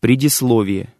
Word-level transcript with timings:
Предисловие. 0.00 0.94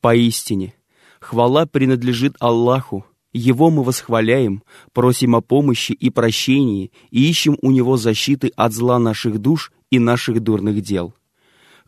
Поистине, 0.00 0.72
хвала 1.20 1.66
принадлежит 1.66 2.34
Аллаху, 2.40 3.04
Его 3.34 3.68
мы 3.68 3.82
восхваляем, 3.82 4.62
просим 4.94 5.36
о 5.36 5.42
помощи 5.42 5.92
и 5.92 6.08
прощении 6.08 6.92
и 7.10 7.28
ищем 7.28 7.58
у 7.60 7.70
Него 7.70 7.98
защиты 7.98 8.50
от 8.56 8.72
зла 8.72 8.98
наших 8.98 9.38
душ 9.38 9.70
и 9.90 9.98
наших 9.98 10.40
дурных 10.40 10.80
дел. 10.80 11.12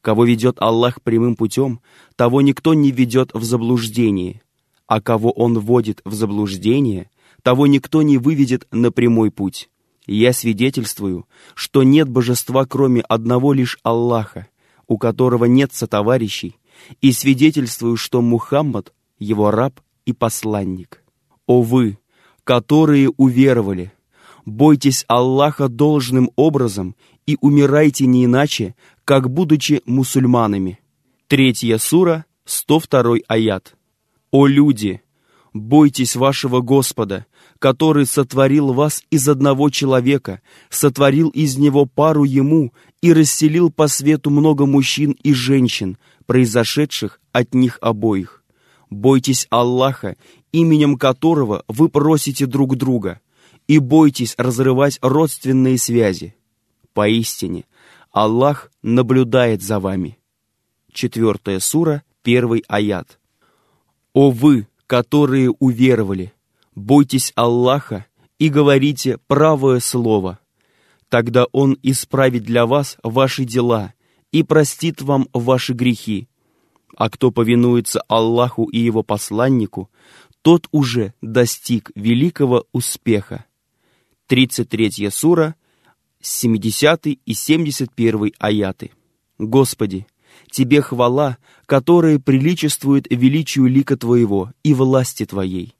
Кого 0.02 0.26
ведет 0.26 0.60
Аллах 0.60 1.00
прямым 1.00 1.34
путем, 1.34 1.80
того 2.14 2.42
никто 2.42 2.74
не 2.74 2.90
ведет 2.90 3.32
в 3.32 3.42
заблуждение, 3.42 4.42
а 4.86 5.00
кого 5.00 5.30
Он 5.30 5.58
вводит 5.58 6.02
в 6.04 6.12
заблуждение, 6.12 7.08
того 7.42 7.66
никто 7.66 8.02
не 8.02 8.18
выведет 8.18 8.68
на 8.70 8.92
прямой 8.92 9.30
путь. 9.30 9.70
Я 10.06 10.34
свидетельствую, 10.34 11.26
что 11.54 11.84
нет 11.84 12.06
божества, 12.06 12.66
кроме 12.66 13.00
одного 13.00 13.54
лишь 13.54 13.78
Аллаха, 13.82 14.46
у 14.88 14.98
которого 14.98 15.44
нет 15.44 15.72
сотоварищей, 15.72 16.56
и 17.00 17.12
свидетельствую, 17.12 17.96
что 17.96 18.20
Мухаммад— 18.22 18.92
его 19.18 19.50
раб 19.50 19.80
и 20.06 20.12
посланник. 20.12 21.04
О 21.46 21.62
вы, 21.62 21.98
которые 22.44 23.10
уверовали, 23.16 23.92
бойтесь 24.46 25.04
Аллаха 25.08 25.68
должным 25.68 26.30
образом 26.36 26.96
и 27.26 27.36
умирайте 27.40 28.06
не 28.06 28.24
иначе, 28.24 28.74
как 29.04 29.30
будучи 29.30 29.82
мусульманами. 29.84 30.80
Третья 31.26 31.78
сура, 31.78 32.24
102 32.46 33.18
аят. 33.28 33.76
О 34.30 34.46
люди, 34.46 35.02
бойтесь 35.52 36.16
вашего 36.16 36.60
Господа, 36.60 37.26
который 37.58 38.06
сотворил 38.06 38.72
вас 38.72 39.02
из 39.10 39.28
одного 39.28 39.68
человека, 39.70 40.40
сотворил 40.70 41.28
из 41.30 41.58
него 41.58 41.86
пару 41.86 42.24
ему 42.24 42.72
и 43.00 43.12
расселил 43.12 43.70
по 43.70 43.88
свету 43.88 44.30
много 44.30 44.66
мужчин 44.66 45.16
и 45.22 45.32
женщин, 45.32 45.98
произошедших 46.26 47.20
от 47.32 47.54
них 47.54 47.78
обоих. 47.80 48.42
Бойтесь 48.90 49.46
Аллаха, 49.50 50.16
именем 50.52 50.96
которого 50.96 51.64
вы 51.68 51.88
просите 51.88 52.46
друг 52.46 52.76
друга, 52.76 53.20
и 53.66 53.78
бойтесь 53.78 54.34
разрывать 54.38 54.98
родственные 55.02 55.78
связи. 55.78 56.34
Поистине, 56.94 57.64
Аллах 58.10 58.70
наблюдает 58.82 59.62
за 59.62 59.78
вами. 59.78 60.18
Четвертая 60.92 61.60
сура, 61.60 62.02
первый 62.22 62.64
аят. 62.66 63.20
О 64.14 64.30
вы, 64.30 64.66
которые 64.86 65.50
уверовали, 65.50 66.32
бойтесь 66.74 67.32
Аллаха 67.36 68.06
и 68.38 68.48
говорите 68.48 69.18
правое 69.26 69.80
слово. 69.80 70.38
Тогда 71.08 71.46
Он 71.52 71.76
исправит 71.82 72.44
для 72.44 72.66
вас 72.66 72.98
ваши 73.02 73.44
дела 73.44 73.94
и 74.30 74.42
простит 74.42 75.00
вам 75.00 75.28
ваши 75.32 75.72
грехи. 75.72 76.28
А 76.96 77.08
кто 77.08 77.30
повинуется 77.30 78.02
Аллаху 78.08 78.64
и 78.64 78.78
Его 78.78 79.02
посланнику, 79.02 79.90
тот 80.42 80.68
уже 80.70 81.14
достиг 81.22 81.90
великого 81.94 82.66
успеха. 82.72 83.44
33 84.26 85.10
сура, 85.10 85.54
70 86.20 87.06
и 87.06 87.34
71 87.34 88.32
аяты. 88.38 88.90
Господи, 89.38 90.06
Тебе 90.50 90.82
хвала, 90.82 91.38
которая 91.66 92.18
приличествует 92.18 93.06
величию 93.10 93.66
лика 93.66 93.96
Твоего 93.96 94.52
и 94.62 94.74
власти 94.74 95.24
Твоей. 95.24 95.74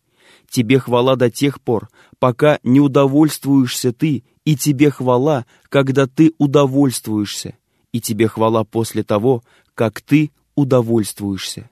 Тебе 0.48 0.78
хвала 0.78 1.16
до 1.16 1.30
тех 1.30 1.60
пор, 1.60 1.90
пока 2.18 2.58
не 2.62 2.80
удовольствуешься 2.80 3.92
Ты, 3.92 4.24
и 4.48 4.56
Тебе 4.56 4.90
хвала, 4.90 5.44
когда 5.68 6.06
Ты 6.06 6.32
удовольствуешься, 6.38 7.52
и 7.92 8.00
Тебе 8.00 8.28
хвала 8.28 8.64
после 8.64 9.02
того, 9.02 9.42
как 9.74 10.00
Ты 10.00 10.30
удовольствуешься. 10.54 11.68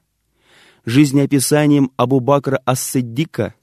Жизнеописанием 0.85 1.91
Абу 1.97 2.21
Бакра 2.21 2.61
Ас-Сиддика, 2.67 3.55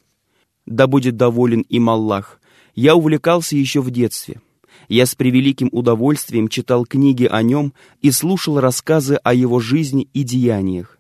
да 0.65 0.87
будет 0.87 1.15
доволен 1.15 1.61
им 1.61 1.91
Аллах, 1.91 2.41
я 2.73 2.95
увлекался 2.95 3.55
еще 3.55 3.81
в 3.81 3.91
детстве. 3.91 4.41
Я 4.89 5.05
с 5.05 5.13
превеликим 5.13 5.69
удовольствием 5.71 6.47
читал 6.47 6.83
книги 6.83 7.25
о 7.25 7.43
нем 7.43 7.75
и 8.01 8.09
слушал 8.09 8.59
рассказы 8.59 9.17
о 9.17 9.35
его 9.35 9.59
жизни 9.59 10.09
и 10.15 10.23
деяниях. 10.23 10.97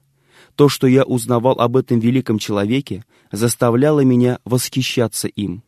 То, 0.55 0.69
что 0.69 0.85
я 0.85 1.03
узнавал 1.03 1.59
об 1.59 1.77
этом 1.77 1.99
великом 1.99 2.37
человеке, 2.37 3.05
заставляло 3.31 4.01
меня 4.01 4.37
восхищаться 4.45 5.27
им. 5.27 5.63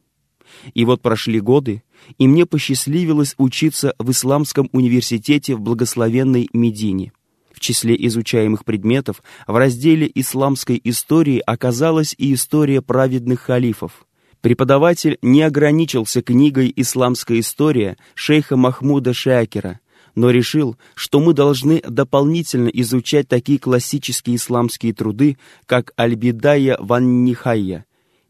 И 0.74 0.86
вот 0.86 1.02
прошли 1.02 1.40
годы, 1.40 1.84
и 2.18 2.28
мне 2.28 2.46
посчастливилось 2.46 3.36
учиться 3.38 3.94
в 4.00 4.12
Исламском 4.12 4.70
университете 4.72 5.56
в 5.56 5.62
благословенной 5.62 6.50
Медине. 6.54 7.12
В 7.52 7.60
числе 7.60 7.96
изучаемых 8.08 8.66
предметов 8.66 9.24
в 9.48 9.56
разделе 9.56 10.12
исламской 10.14 10.80
истории 10.84 11.42
оказалась 11.46 12.14
и 12.18 12.34
история 12.34 12.82
праведных 12.82 13.42
халифов. 13.42 14.06
Преподаватель 14.42 15.18
не 15.22 15.42
ограничился 15.42 16.22
книгой 16.22 16.72
«Исламская 16.76 17.40
история» 17.40 17.98
шейха 18.14 18.58
Махмуда 18.58 19.14
Шакера, 19.14 19.80
но 20.16 20.30
решил, 20.30 20.78
что 20.96 21.20
мы 21.20 21.34
должны 21.34 21.82
дополнительно 21.82 22.68
изучать 22.68 23.28
такие 23.28 23.58
классические 23.58 24.36
исламские 24.36 24.94
труды, 24.94 25.38
как 25.66 25.94
Аль-Бидая 26.00 26.78
ван 26.80 27.24
Нихайя, 27.24 27.86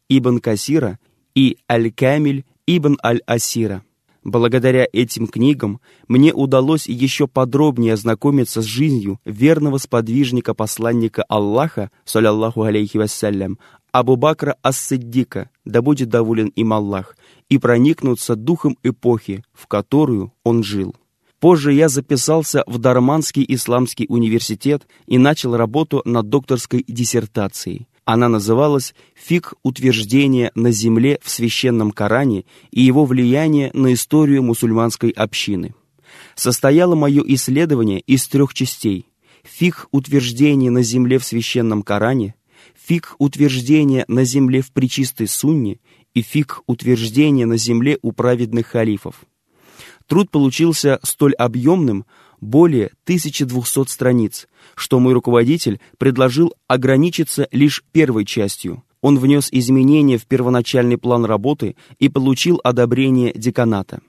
Ибн 0.08 0.40
Касира 0.40 1.00
и 1.34 1.58
Аль-Камиль 1.70 2.46
Ибн 2.68 2.98
Аль-Асира. 3.04 3.84
Благодаря 4.24 4.88
этим 4.92 5.28
книгам 5.28 5.80
мне 6.08 6.34
удалось 6.34 6.88
еще 6.88 7.28
подробнее 7.28 7.94
ознакомиться 7.94 8.64
с 8.64 8.66
жизнью 8.66 9.20
верного 9.24 9.78
сподвижника-посланника 9.78 11.24
Аллаха, 11.30 11.92
саллаллаху 12.06 12.64
алейхи 12.64 12.98
вассалям, 12.98 13.60
Абу 13.92 14.16
Бакра 14.16 14.58
Ас-Сиддика, 14.64 15.52
да 15.64 15.84
будет 15.84 16.10
доволен 16.10 16.48
им 16.48 16.74
Аллах, 16.74 17.16
и 17.50 17.60
проникнуться 17.60 18.36
духом 18.36 18.80
эпохи, 18.82 19.44
в 19.54 19.68
которую 19.68 20.34
он 20.44 20.64
жил. 20.64 20.96
Позже 21.40 21.72
я 21.72 21.88
записался 21.88 22.64
в 22.66 22.80
Дарманский 22.80 23.46
исламский 23.48 24.08
университет 24.10 24.88
и 25.06 25.20
начал 25.20 25.56
работу 25.56 26.02
над 26.04 26.30
докторской 26.30 26.84
диссертацией. 26.88 27.88
Она 28.06 28.30
называлась 28.30 28.94
«Фик 29.16 29.56
утверждения 29.64 30.52
на 30.54 30.72
земле 30.72 31.20
в 31.24 31.30
священном 31.30 31.92
Коране 31.92 32.46
и 32.70 32.82
его 32.82 33.04
влияние 33.06 33.72
на 33.74 33.94
историю 33.94 34.44
мусульманской 34.44 35.10
общины». 35.10 35.74
Состояло 36.36 36.94
мое 36.94 37.24
исследование 37.26 38.00
из 38.00 38.28
трех 38.28 38.54
частей. 38.54 39.08
Фик 39.44 39.88
утверждения 39.92 40.70
на 40.70 40.84
земле 40.84 41.18
в 41.18 41.26
священном 41.26 41.82
Коране, 41.82 42.36
фик 42.76 43.16
утверждения 43.18 44.06
на 44.08 44.24
земле 44.24 44.62
в 44.62 44.72
причистой 44.72 45.28
сунне 45.28 45.80
и 46.14 46.22
фик 46.22 46.62
утверждения 46.68 47.46
на 47.46 47.58
земле 47.58 47.98
у 48.04 48.12
праведных 48.12 48.68
халифов. 48.68 49.26
Труд 50.08 50.30
получился 50.30 51.00
столь 51.04 51.34
объемным, 51.34 52.06
более 52.40 52.92
1200 53.06 53.90
страниц, 53.90 54.48
что 54.76 55.00
мой 55.00 55.14
руководитель 55.14 55.80
предложил 55.98 56.54
ограничиться 56.68 57.48
лишь 57.52 57.84
первой 57.92 58.26
частью. 58.26 58.84
Он 59.02 59.20
внес 59.20 59.50
изменения 59.52 60.18
в 60.18 60.26
первоначальный 60.26 60.98
план 60.98 61.26
работы 61.26 61.76
и 62.00 62.10
получил 62.10 62.60
одобрение 62.64 63.34
деканата. 63.34 64.02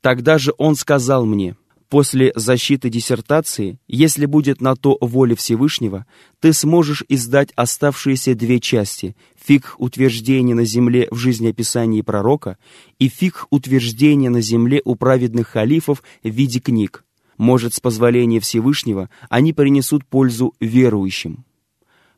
Тогда 0.00 0.38
же 0.38 0.52
он 0.56 0.76
сказал 0.76 1.26
мне, 1.26 1.56
после 1.90 2.32
защиты 2.34 2.88
диссертации, 2.88 3.78
если 3.86 4.24
будет 4.24 4.62
на 4.62 4.76
то 4.76 4.96
воля 5.00 5.36
Всевышнего, 5.36 6.06
ты 6.38 6.52
сможешь 6.52 7.04
издать 7.08 7.52
оставшиеся 7.56 8.34
две 8.34 8.60
части 8.60 9.14
«Фиг 9.44 9.74
утверждения 9.78 10.54
на 10.54 10.64
земле 10.64 11.08
в 11.10 11.16
жизнеописании 11.16 12.02
пророка» 12.02 12.56
и 12.98 13.08
«Фиг 13.08 13.46
утверждения 13.50 14.30
на 14.30 14.40
земле 14.40 14.80
у 14.84 14.94
праведных 14.94 15.48
халифов 15.48 16.02
в 16.22 16.28
виде 16.28 16.60
книг». 16.60 17.04
Может, 17.40 17.72
с 17.72 17.80
позволения 17.80 18.38
Всевышнего 18.38 19.08
они 19.30 19.54
принесут 19.54 20.04
пользу 20.04 20.52
верующим. 20.60 21.46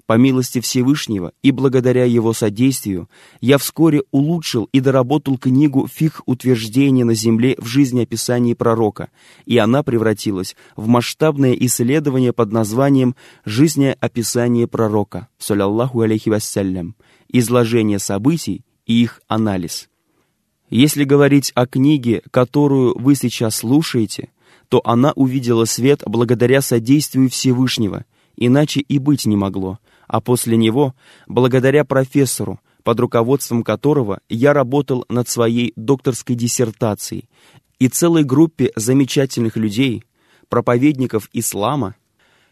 По 0.05 0.15
милости 0.15 0.61
Всевышнего 0.61 1.33
и 1.45 1.53
благодаря 1.53 2.05
его 2.07 2.33
содействию 2.33 3.09
я 3.41 3.59
вскоре 3.59 4.03
улучшил 4.11 4.69
и 4.73 4.81
доработал 4.81 5.39
книгу 5.39 5.87
«Фиг 5.87 6.23
утверждения 6.27 7.05
на 7.05 7.15
земле 7.15 7.55
в 7.59 7.67
жизнеописании 7.67 8.55
пророка», 8.55 9.11
и 9.47 9.59
она 9.59 9.85
превратилась 9.85 10.57
в 10.75 10.89
масштабное 10.89 11.53
исследование 11.53 12.33
под 12.33 12.51
названием 12.51 13.15
«Жизнеописание 13.45 14.67
пророка», 14.67 15.29
саллаллаху 15.39 16.01
алейхи 16.01 16.31
вассалям, 16.31 16.97
изложение 17.29 18.01
событий 18.01 18.65
и 18.87 19.01
их 19.01 19.23
анализ. 19.29 19.89
Если 20.69 21.05
говорить 21.05 21.53
о 21.55 21.69
книге, 21.69 22.23
которую 22.33 22.99
вы 22.99 23.15
сейчас 23.15 23.55
слушаете– 23.55 24.31
то 24.73 24.81
она 24.87 25.13
увидела 25.17 25.67
свет 25.67 26.01
благодаря 26.07 26.63
содействию 26.63 27.29
Всевышнего, 27.29 28.07
иначе 28.39 28.81
и 28.81 28.97
быть 28.97 29.27
не 29.27 29.37
могло, 29.37 29.79
а 30.07 30.23
после 30.23 30.57
него, 30.57 30.95
благодаря 31.27 31.85
профессору, 31.85 32.59
под 32.83 32.99
руководством 32.99 33.65
которого 33.65 34.21
я 34.31 34.55
работал 34.55 35.05
над 35.11 35.29
своей 35.29 35.75
докторской 35.77 36.37
диссертацией, 36.37 37.29
и 37.81 37.89
целой 37.89 38.25
группе 38.25 38.73
замечательных 38.75 39.59
людей, 39.59 40.05
проповедников 40.49 41.29
ислама, 41.35 41.95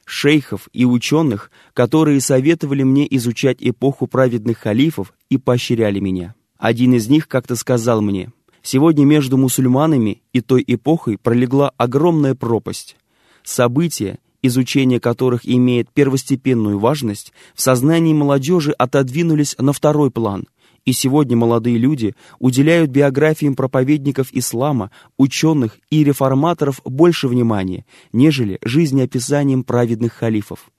шейхов 0.05 0.69
и 0.75 0.85
ученых, 0.85 1.51
которые 1.73 2.21
советовали 2.21 2.83
мне 2.83 3.07
изучать 3.17 3.57
эпоху 3.61 4.07
праведных 4.07 4.59
халифов 4.59 5.15
и 5.31 5.39
поощряли 5.39 6.01
меня. 6.01 6.35
Один 6.59 6.93
из 6.93 7.09
них 7.09 7.29
как-то 7.29 7.57
сказал 7.57 8.03
мне, 8.03 8.31
«Сегодня 8.62 9.05
между 9.05 9.37
мусульманами 9.37 10.23
и 10.33 10.41
той 10.41 10.65
эпохой 10.67 11.19
пролегла 11.19 11.73
огромная 11.77 12.35
пропасть. 12.35 12.97
События, 13.43 14.19
изучение 14.43 15.01
которых 15.01 15.47
имеет 15.49 15.91
первостепенную 15.91 16.79
важность, 16.79 17.33
в 17.55 17.61
сознании 17.62 18.12
молодежи 18.12 18.73
отодвинулись 18.73 19.57
на 19.59 19.73
второй 19.73 20.11
план– 20.11 20.47
и 20.85 20.93
сегодня 20.93 21.37
молодые 21.37 21.79
люди 21.79 22.15
уделяют 22.39 22.91
биографиям 22.91 23.55
проповедников 23.55 24.29
ислама, 24.33 24.91
ученых 25.19 25.79
и 25.91 26.03
реформаторов 26.05 26.81
больше 26.85 27.29
внимания, 27.29 27.85
нежели 28.12 28.59
жизнеописаниям 28.62 29.62
праведных 29.62 30.15
халифов. 30.15 30.71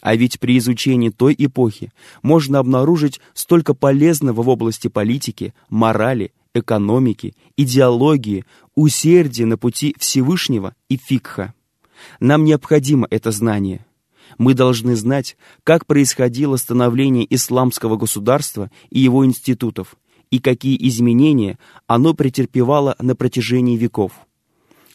А 0.00 0.16
ведь 0.16 0.38
при 0.38 0.58
изучении 0.58 1.08
той 1.08 1.34
эпохи 1.38 1.92
можно 2.22 2.58
обнаружить 2.58 3.20
столько 3.32 3.74
полезного 3.74 4.42
в 4.42 4.48
области 4.48 4.88
политики, 4.88 5.54
морали, 5.70 6.32
экономики, 6.54 7.34
идеологии, 7.56 8.44
усердия 8.74 9.46
на 9.46 9.58
пути 9.58 9.94
Всевышнего 9.98 10.74
и 10.88 10.96
фикха. 10.96 11.54
Нам 12.20 12.44
необходимо 12.44 13.06
это 13.10 13.30
знание– 13.30 13.84
мы 14.38 14.54
должны 14.54 14.96
знать, 14.96 15.36
как 15.62 15.86
происходило 15.86 16.56
становление 16.56 17.26
исламского 17.34 17.96
государства 17.96 18.70
и 18.90 19.00
его 19.00 19.24
институтов, 19.24 19.96
и 20.30 20.38
какие 20.40 20.76
изменения 20.88 21.58
оно 21.86 22.14
претерпевало 22.14 22.96
на 22.98 23.14
протяжении 23.14 23.76
веков. 23.76 24.12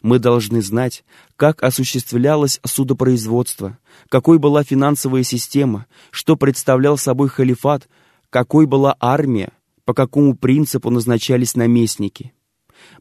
Мы 0.01 0.19
должны 0.19 0.61
знать, 0.61 1.03
как 1.35 1.61
осуществлялось 1.61 2.59
судопроизводство, 2.65 3.77
какой 4.07 4.39
была 4.39 4.63
финансовая 4.63 5.23
система, 5.23 5.87
что 6.09 6.37
представлял 6.37 6.97
собой 6.97 7.27
халифат, 7.27 7.89
какой 8.29 8.65
была 8.65 8.95
армия, 8.99 9.51
по 9.89 9.95
какому 9.95 10.35
принципу 10.35 10.91
назначались 10.91 11.55
наместники. 11.55 12.31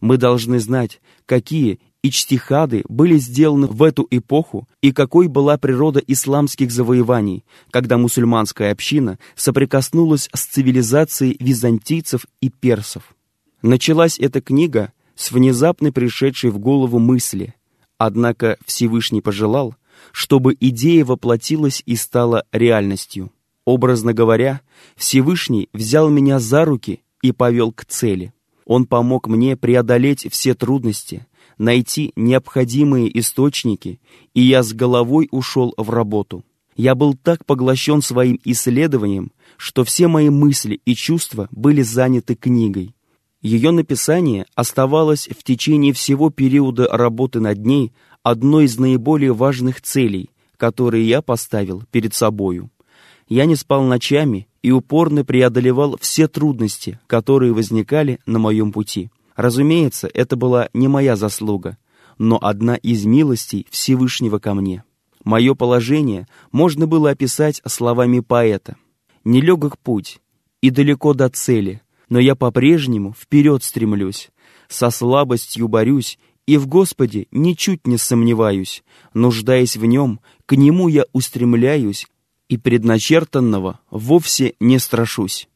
Мы 0.01 0.17
должны 0.17 0.59
знать, 0.59 1.03
какие 1.27 1.81
ичтихады 2.03 2.83
были 2.89 3.19
сделаны 3.19 3.67
в 3.67 3.83
эту 3.83 4.09
эпоху 4.11 4.67
и 4.81 4.93
какой 4.93 5.29
была 5.29 5.59
природа 5.59 6.01
исламских 6.07 6.71
завоеваний, 6.71 7.45
когда 7.71 7.99
мусульманская 7.99 8.73
община 8.73 9.19
соприкоснулась 9.37 10.31
с 10.33 10.47
цивилизацией 10.47 11.37
византийцев 11.39 12.25
и 12.41 12.49
персов. 12.49 13.15
Началась 13.61 14.19
эта 14.19 14.41
книга 14.41 14.95
с 15.15 15.31
внезапно 15.31 15.93
пришедшей 15.93 16.49
в 16.49 16.59
голову 16.59 16.99
мысли, 16.99 17.55
однако 17.99 18.57
Всевышний 18.65 19.21
пожелал, 19.21 19.75
чтобы 20.13 20.57
идея 20.59 21.05
воплотилась 21.05 21.83
и 21.85 21.97
стала 21.97 22.45
реальностью. 22.51 23.31
Образно 23.69 24.15
говоря, 24.15 24.63
Всевышний 24.97 25.69
взял 25.75 26.09
меня 26.09 26.39
за 26.39 26.65
руки 26.65 27.03
и 27.21 27.33
повел 27.33 27.71
к 27.71 27.85
цели. 27.85 28.33
Он 28.65 28.87
помог 28.87 29.29
мне 29.29 29.59
преодолеть 29.59 30.27
все 30.31 30.55
трудности, 30.55 31.27
найти 31.59 32.13
необходимые 32.17 33.19
источники, 33.21 34.01
и 34.33 34.41
я 34.41 34.63
с 34.63 34.73
головой 34.73 35.29
ушел 35.33 35.75
в 35.77 35.91
работу. 35.91 36.47
Я 36.77 36.95
был 36.95 37.13
так 37.13 37.45
поглощен 37.45 38.01
своим 38.01 38.41
исследованием, 38.43 39.33
что 39.59 39.85
все 39.85 40.09
мои 40.09 40.31
мысли 40.31 40.81
и 40.87 40.95
чувства 40.95 41.49
были 41.51 41.83
заняты 41.83 42.37
книгой. 42.37 42.95
Ее 43.43 43.71
написание 43.71 44.47
оставалось 44.55 45.29
в 45.29 45.43
течение 45.43 45.93
всего 45.93 46.31
периода 46.31 46.89
работы 46.91 47.39
над 47.41 47.67
ней 47.67 47.93
одной 48.23 48.65
из 48.65 48.79
наиболее 48.79 49.35
важных 49.35 49.83
целей, 49.83 50.31
которые 50.57 51.07
я 51.07 51.21
поставил 51.21 51.83
перед 51.91 52.15
собою. 52.15 52.71
Я 53.29 53.45
не 53.45 53.57
спал 53.57 53.83
ночами 53.83 54.49
и 54.63 54.71
упорно 54.71 55.25
преодолевал 55.25 55.99
все 56.01 56.29
трудности, 56.29 56.99
которые 57.07 57.53
возникали 57.53 58.21
на 58.27 58.39
моем 58.39 58.73
пути. 58.73 59.11
Разумеется, 59.37 60.09
это 60.13 60.37
была 60.37 60.69
не 60.73 60.89
моя 60.89 61.15
заслуга, 61.15 61.77
но 62.17 62.39
одна 62.41 62.77
из 62.77 63.05
милостей 63.05 63.67
Всевышнего 63.71 64.39
ко 64.39 64.55
мне. 64.55 64.83
Мое 65.25 65.55
положение 65.55 66.27
можно 66.53 66.87
было 66.87 67.11
описать 67.11 67.61
словами 67.67 68.21
поэта. 68.21 68.77
«Нелегок 69.25 69.79
путь, 69.79 70.21
и 70.63 70.71
далеко 70.71 71.13
до 71.13 71.29
цели, 71.29 71.83
но 72.09 72.19
я 72.19 72.35
по-прежнему 72.35 73.15
вперед 73.19 73.63
стремлюсь, 73.63 74.31
со 74.69 74.91
слабостью 74.91 75.69
борюсь, 75.69 76.19
и 76.47 76.57
в 76.57 76.67
Господе 76.67 77.27
ничуть 77.31 77.87
не 77.87 77.99
сомневаюсь, 77.99 78.83
нуждаясь 79.13 79.77
в 79.77 79.85
Нем, 79.85 80.21
к 80.47 80.57
Нему 80.57 80.89
я 80.89 81.05
устремляюсь, 81.13 82.07
и 82.49 82.57
предначертанного 82.57 83.81
вовсе 83.91 84.55
не 84.61 84.79
страшусь». 84.79 85.49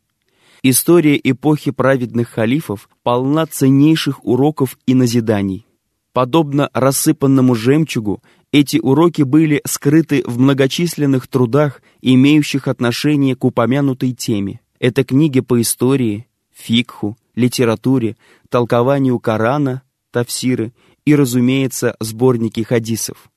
История 0.65 1.21
эпохи 1.23 1.73
праведных 1.73 2.29
халифов 2.29 2.89
полна 3.03 3.47
ценнейших 3.47 4.25
уроков 4.25 4.79
и 4.87 4.95
назиданий. 4.95 5.67
Подобно 6.13 6.71
рассыпанному 6.73 7.57
жемчугу, 7.57 8.23
эти 8.53 8.77
уроки 8.77 9.23
были 9.23 9.61
скрыты 9.67 10.23
в 10.25 10.39
многочисленных 10.39 11.27
трудах, 11.27 11.83
имеющих 12.01 12.69
отношение 12.69 13.35
к 13.35 13.45
упомянутой 13.45 14.13
теме. 14.13 14.61
Это 14.79 15.03
книги 15.05 15.41
по 15.41 15.61
истории, 15.61 16.29
фикху, 16.55 17.17
литературе, 17.35 18.17
толкованию 18.49 19.19
Корана, 19.19 19.83
тафсиры 20.13 20.73
и, 21.05 21.17
разумеется, 21.17 21.97
сборники 21.99 22.61
хадисов. 22.61 23.32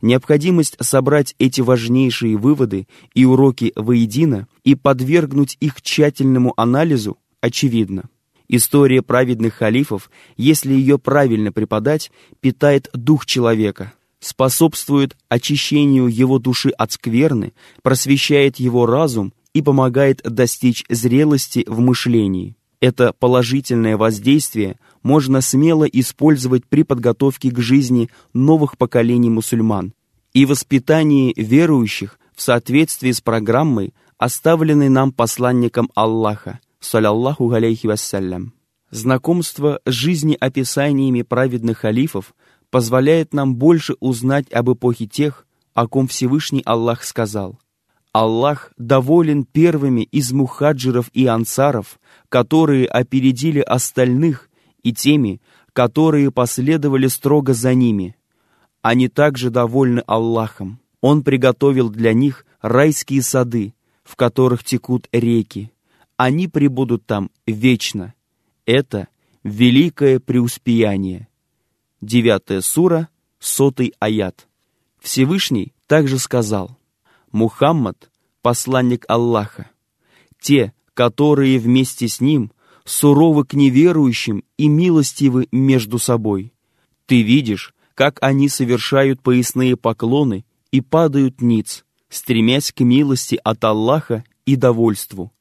Необходимость 0.00 0.76
собрать 0.80 1.34
эти 1.38 1.60
важнейшие 1.60 2.36
выводы 2.36 2.86
и 3.14 3.24
уроки 3.24 3.72
воедино 3.74 4.46
и 4.64 4.74
подвергнуть 4.74 5.56
их 5.60 5.82
тщательному 5.82 6.54
анализу 6.56 7.18
очевидна. 7.40 8.08
История 8.48 9.02
праведных 9.02 9.54
халифов, 9.54 10.10
если 10.36 10.72
ее 10.72 10.98
правильно 10.98 11.52
преподать, 11.52 12.10
питает 12.40 12.88
дух 12.94 13.26
человека, 13.26 13.92
способствует 14.20 15.16
очищению 15.28 16.06
его 16.06 16.38
души 16.38 16.70
от 16.70 16.92
скверны, 16.92 17.52
просвещает 17.82 18.56
его 18.56 18.86
разум 18.86 19.34
и 19.52 19.60
помогает 19.60 20.22
достичь 20.22 20.84
зрелости 20.88 21.64
в 21.66 21.80
мышлении. 21.80 22.56
Это 22.80 23.12
положительное 23.12 23.96
воздействие 23.96 24.78
можно 25.08 25.40
смело 25.40 25.84
использовать 25.84 26.66
при 26.66 26.82
подготовке 26.82 27.50
к 27.50 27.58
жизни 27.60 28.10
новых 28.34 28.76
поколений 28.76 29.30
мусульман 29.30 29.94
и 30.34 30.44
воспитании 30.44 31.32
верующих 31.34 32.20
в 32.36 32.42
соответствии 32.42 33.12
с 33.12 33.22
программой, 33.22 33.94
оставленной 34.18 34.90
нам 34.90 35.12
посланником 35.12 35.90
Аллаха, 35.94 36.60
саляллаху 36.78 37.50
алейхи 37.50 37.86
вассалям. 37.86 38.52
Знакомство 38.90 39.80
с 39.86 39.90
жизнеописаниями 39.90 41.22
праведных 41.22 41.78
халифов 41.78 42.34
позволяет 42.68 43.32
нам 43.32 43.56
больше 43.56 43.94
узнать 44.00 44.52
об 44.52 44.70
эпохе 44.70 45.06
тех, 45.06 45.46
о 45.72 45.88
ком 45.88 46.06
Всевышний 46.06 46.60
Аллах 46.66 47.02
сказал– 47.02 47.58
Аллах 48.12 48.72
доволен 48.76 49.44
первыми 49.44 50.00
из 50.00 50.32
мухаджиров 50.32 51.08
и 51.12 51.26
ансаров, 51.26 52.00
которые 52.28 52.86
опередили 52.86 53.60
остальных, 53.60 54.47
и 54.82 54.92
теми, 54.92 55.40
которые 55.72 56.30
последовали 56.30 57.06
строго 57.06 57.54
за 57.54 57.74
ними. 57.74 58.16
Они 58.82 59.08
также 59.08 59.50
довольны 59.50 60.02
Аллахом. 60.06 60.80
Он 61.00 61.22
приготовил 61.22 61.88
для 61.90 62.12
них 62.12 62.46
райские 62.60 63.22
сады, 63.22 63.74
в 64.04 64.16
которых 64.16 64.64
текут 64.64 65.08
реки. 65.12 65.70
Они 66.16 66.48
пребудут 66.48 67.06
там 67.06 67.30
вечно. 67.46 68.14
Это 68.66 69.08
великое 69.44 70.18
преуспеяние. 70.20 71.28
Девятая 72.00 72.60
сура, 72.60 73.08
сотый 73.38 73.94
аят. 73.98 74.48
Всевышний 75.00 75.72
также 75.86 76.18
сказал, 76.18 76.76
Мухаммад— 77.32 78.10
посланник 78.42 79.04
Аллаха. 79.08 79.70
Те, 80.40 80.72
которые 80.94 81.58
вместе 81.58 82.08
с 82.08 82.20
ним 82.20 82.52
суровы 82.88 83.44
к 83.44 83.54
неверующим 83.54 84.44
и 84.56 84.68
милостивы 84.68 85.46
между 85.52 85.98
собой. 85.98 86.54
Ты 87.06 87.22
видишь, 87.22 87.74
как 87.94 88.18
они 88.22 88.48
совершают 88.48 89.22
поясные 89.22 89.76
поклоны 89.76 90.44
и 90.72 90.80
падают 90.80 91.40
ниц, 91.40 91.84
стремясь 92.08 92.72
к 92.72 92.80
милости 92.80 93.38
от 93.44 93.62
Аллаха 93.64 94.24
и 94.46 94.56
довольству. 94.56 95.32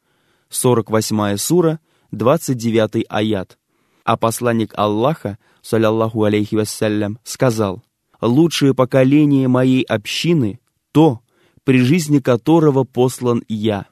48 0.50 1.38
сура, 1.38 1.80
29 2.12 3.06
аят. 3.10 3.58
А 4.04 4.18
посланник 4.18 4.74
Аллаха, 4.76 5.38
саллаллаху 5.62 6.24
алейхи 6.24 6.56
вассалям, 6.56 7.20
сказал, 7.24 7.84
«Лучшее 8.22 8.74
поколение 8.74 9.48
моей 9.48 9.84
общины— 9.84 10.60
то, 10.92 11.22
при 11.64 11.80
жизни 11.80 12.20
которого 12.20 12.86
послан 12.86 13.44
я. 13.48 13.88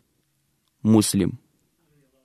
Муслим. 0.81 1.39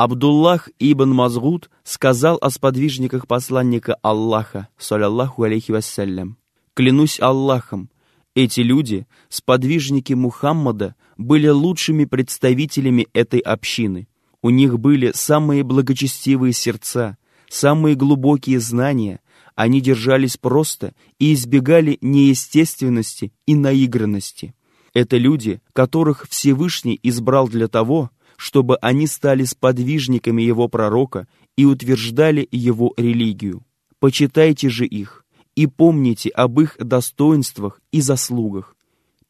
Абдуллах 0.03 0.71
ибн 0.79 1.11
Мазгуд 1.11 1.69
сказал 1.85 2.39
о 2.41 2.49
сподвижниках 2.49 3.27
посланника 3.27 3.99
Аллаха, 4.01 4.69
саллаллаху 4.79 5.43
алейхи 5.43 5.73
вассалям, 5.73 6.39
«Клянусь 6.73 7.21
Аллахом, 7.21 7.91
Эти 8.35 8.61
люди, 8.61 9.07
сподвижники 9.29 10.15
Мухаммада, 10.15 10.95
были 11.19 11.49
лучшими 11.49 12.07
представителями 12.07 13.09
этой 13.13 13.41
общины. 13.41 14.09
У 14.41 14.49
них 14.49 14.79
были 14.79 15.13
самые 15.15 15.65
благочестивые 15.65 16.55
сердца, 16.55 17.19
самые 17.51 17.95
глубокие 17.95 18.59
знания, 18.59 19.21
они 19.55 19.83
держались 19.83 20.39
просто 20.39 20.95
и 21.19 21.35
избегали 21.35 21.99
неестественности 22.01 23.35
и 23.45 23.55
наигранности. 23.55 24.55
Это 24.95 25.19
люди, 25.19 25.61
которых 25.75 26.27
Всевышний 26.31 26.99
избрал 27.03 27.49
для 27.49 27.69
того, 27.69 28.11
чтобы 28.41 28.77
они 28.77 29.07
стали 29.07 29.45
сподвижниками 29.45 30.41
его 30.41 30.67
пророка 30.67 31.29
и 31.59 31.67
утверждали 31.67 32.49
его 32.51 32.95
религию. 32.97 33.67
Почитайте 33.99 34.71
же 34.71 34.87
их 34.87 35.27
и 35.57 35.67
помните 35.67 36.31
об 36.31 36.59
их 36.59 36.79
достоинствах 36.79 37.83
и 37.93 38.01
заслугах. 38.01 38.77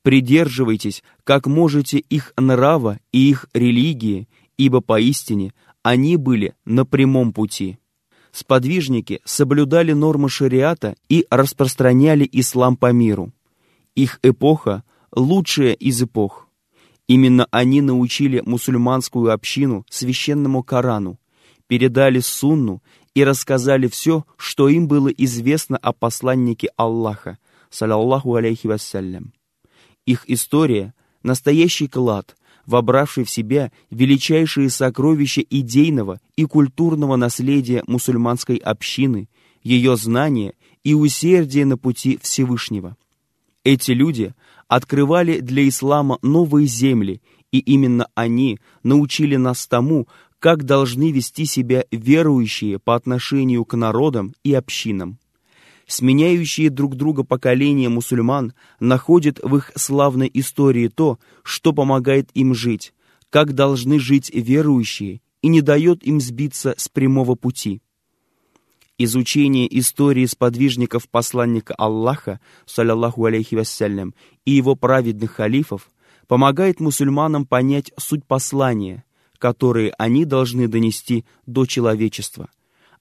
Придерживайтесь, 0.03 1.03
как 1.25 1.49
можете, 1.49 1.99
их 1.99 2.33
нрава 2.37 3.01
и 3.11 3.29
их 3.29 3.47
религии, 3.53 4.29
ибо 4.57 4.81
поистине 4.81 5.55
они 5.83 6.17
были 6.17 6.55
на 6.65 6.87
прямом 6.87 7.33
пути. 7.33 7.79
Сподвижники 8.31 9.19
соблюдали 9.25 9.93
нормы 9.93 10.29
шариата 10.29 10.95
и 11.09 11.27
распространяли 11.31 12.29
ислам 12.31 12.77
по 12.77 12.93
миру. 12.93 13.33
Их 13.97 14.21
эпоха– 14.23 14.85
лучшая 15.11 15.73
из 15.73 16.01
эпох. 16.01 16.47
Именно 17.11 17.49
они 17.51 17.81
научили 17.81 18.41
мусульманскую 18.47 19.33
общину 19.33 19.85
священному 19.91 20.63
Корану, 20.63 21.19
передали 21.67 22.21
сунну 22.21 22.85
и 23.15 23.25
рассказали 23.25 23.89
все, 23.89 24.25
что 24.37 24.69
им 24.69 24.87
было 24.87 25.09
известно 25.09 25.77
о 25.77 25.93
посланнике 25.93 26.69
Аллаха, 26.77 27.39
саллаллаху 27.69 28.37
алейхи 28.37 28.69
вассалям. 28.69 29.33
Их 30.07 30.23
история– 30.31 30.95
настоящий 31.25 31.89
клад, 31.89 32.37
вобравший 32.65 33.25
в 33.25 33.31
себя 33.31 33.73
величайшие 33.91 34.71
сокровища 34.71 35.41
идейного 35.41 36.21
и 36.37 36.45
культурного 36.45 37.17
наследия 37.17 37.83
мусульманской 37.89 38.59
общины, 38.59 39.29
ее 39.65 39.97
знания 39.97 40.55
и 40.85 40.95
усердие 40.95 41.67
на 41.67 41.77
пути 41.77 42.21
Всевышнего. 42.23 42.97
Эти 43.65 43.91
люди 43.91 44.33
открывали 44.71 45.41
для 45.41 45.69
ислама 45.69 46.21
новые 46.23 46.69
земли, 46.69 47.21
и 47.51 47.59
именно 47.59 48.07
они 48.15 48.61
научили 48.85 49.35
нас 49.35 49.67
тому, 49.67 50.07
как 50.39 50.63
должны 50.63 51.11
вести 51.11 51.45
себя 51.45 51.85
верующие 51.91 52.79
по 52.79 52.95
отношению 52.95 53.65
к 53.65 53.77
народам 53.77 54.33
и 54.45 54.55
общинам. 54.55 55.19
Сменяющие 55.89 56.71
друг 56.71 56.95
друга 56.95 57.25
поколения 57.25 57.89
мусульман 57.89 58.53
находят 58.79 59.41
в 59.43 59.57
их 59.57 59.73
славной 59.75 60.31
истории 60.33 60.87
то, 60.87 61.19
что 61.43 61.73
помогает 61.73 62.31
им 62.35 62.55
жить, 62.55 62.95
как 63.29 63.55
должны 63.55 63.99
жить 63.99 64.31
верующие, 64.33 65.21
и 65.43 65.49
не 65.49 65.63
дает 65.63 66.05
им 66.05 66.21
сбиться 66.21 66.75
с 66.77 66.89
прямого 66.89 67.35
пути. 67.35 67.83
Изучение 69.03 69.67
истории 69.79 70.27
сподвижников 70.27 71.09
посланника 71.09 71.75
Аллаха, 71.79 72.39
саллаллаху 72.67 73.25
алейхи 73.25 73.55
вассалям, 73.55 74.15
и 74.45 74.51
его 74.51 74.75
праведных 74.75 75.31
халифов 75.31 75.89
помогает 76.29 76.81
мусульманам 76.81 77.47
понять 77.47 77.93
суть 77.97 78.27
послания, 78.27 79.03
которые 79.39 79.95
они 79.97 80.27
должны 80.27 80.69
донести 80.69 81.25
до 81.47 81.65
человечества, 81.65 82.51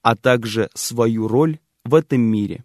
а 0.00 0.16
также 0.16 0.70
свою 0.72 1.28
роль 1.28 1.58
в 1.84 1.94
этом 1.94 2.22
мире. 2.22 2.64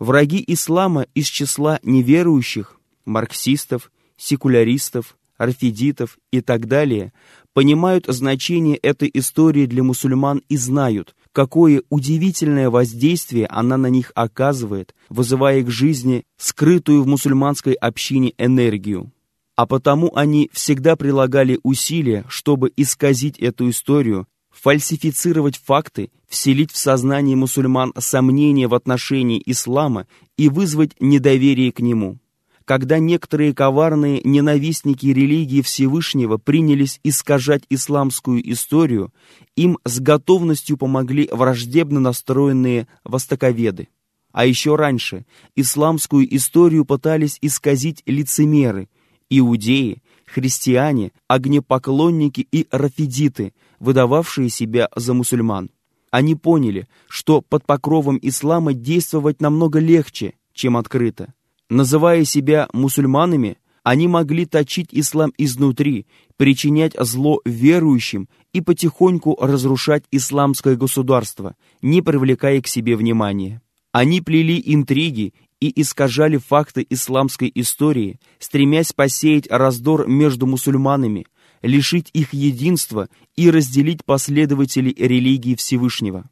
Враги 0.00 0.42
ислама 0.48 1.06
из 1.14 1.28
числа 1.28 1.78
неверующих, 1.84 2.80
марксистов, 3.04 3.92
секуляристов, 4.16 5.16
арфидитов 5.36 6.18
и 6.32 6.40
так 6.40 6.66
далее, 6.66 7.12
понимают 7.52 8.06
значение 8.08 8.78
этой 8.78 9.08
истории 9.14 9.66
для 9.66 9.84
мусульман 9.84 10.42
и 10.48 10.56
знают, 10.56 11.14
какое 11.36 11.82
удивительное 11.90 12.70
воздействие 12.70 13.46
она 13.48 13.76
на 13.76 13.88
них 13.88 14.10
оказывает, 14.14 14.94
вызывая 15.10 15.62
к 15.62 15.70
жизни 15.70 16.24
скрытую 16.38 17.02
в 17.02 17.06
мусульманской 17.06 17.74
общине 17.74 18.32
энергию. 18.38 19.12
А 19.54 19.66
потому 19.66 20.16
они 20.16 20.48
всегда 20.54 20.96
прилагали 20.96 21.60
усилия, 21.62 22.24
чтобы 22.30 22.72
исказить 22.74 23.38
эту 23.38 23.68
историю 23.68 24.26
фальсифицировать 24.50 25.60
факты, 25.62 26.08
вселить 26.26 26.72
в 26.72 26.78
сознание 26.78 27.36
мусульман 27.36 27.92
сомнения 27.98 28.66
в 28.66 28.74
отношении 28.74 29.42
ислама 29.44 30.06
и 30.38 30.48
вызвать 30.48 30.92
недоверие 31.00 31.70
к 31.70 31.80
нему. 31.80 32.18
Когда 32.66 32.98
некоторые 32.98 33.54
коварные 33.54 34.20
ненавистники 34.24 35.06
религии 35.06 35.62
Всевышнего 35.62 36.36
принялись 36.36 36.98
искажать 37.04 37.62
исламскую 37.70 38.42
историю, 38.52 39.14
им 39.54 39.78
с 39.84 40.00
готовностью 40.00 40.76
помогли 40.76 41.28
враждебно 41.30 42.00
настроенные 42.00 42.88
востоковеды. 43.04 43.86
А 44.32 44.46
еще 44.46 44.74
раньше 44.74 45.26
исламскую 45.54 46.26
историю 46.34 46.84
пытались 46.84 47.38
исказить 47.40 48.02
лицемеры, 48.04 48.88
иудеи, 49.30 50.02
христиане, 50.26 51.12
огнепоклонники 51.28 52.48
и 52.50 52.66
рафидиты, 52.72 53.54
выдававшие 53.78 54.48
себя 54.48 54.88
за 54.96 55.14
мусульман. 55.14 55.70
Они 56.10 56.34
поняли, 56.34 56.88
что 57.06 57.42
под 57.42 57.64
покровом 57.64 58.18
ислама 58.20 58.74
действовать 58.74 59.40
намного 59.40 59.78
легче, 59.78 60.34
чем 60.52 60.76
открыто. 60.76 61.32
Называя 61.68 62.24
себя 62.24 62.68
мусульманами, 62.72 63.58
они 63.82 64.08
могли 64.08 64.46
точить 64.46 64.88
ислам 64.92 65.32
изнутри, 65.36 66.06
причинять 66.36 66.94
зло 66.98 67.40
верующим 67.44 68.28
и 68.52 68.60
потихоньку 68.60 69.36
разрушать 69.40 70.04
исламское 70.10 70.76
государство, 70.76 71.56
не 71.82 72.02
привлекая 72.02 72.60
к 72.62 72.68
себе 72.68 72.96
внимания. 72.96 73.62
Они 73.92 74.20
плели 74.20 74.62
интриги 74.64 75.34
и 75.60 75.80
искажали 75.80 76.36
факты 76.36 76.86
исламской 76.88 77.50
истории, 77.54 78.20
стремясь 78.38 78.92
посеять 78.92 79.50
раздор 79.50 80.06
между 80.06 80.46
мусульманами, 80.46 81.26
лишить 81.62 82.10
их 82.12 82.32
единства 82.32 83.08
и 83.34 83.50
разделить 83.50 84.04
последователей 84.04 84.94
религии 84.96 85.54
Всевышнего. 85.54 86.28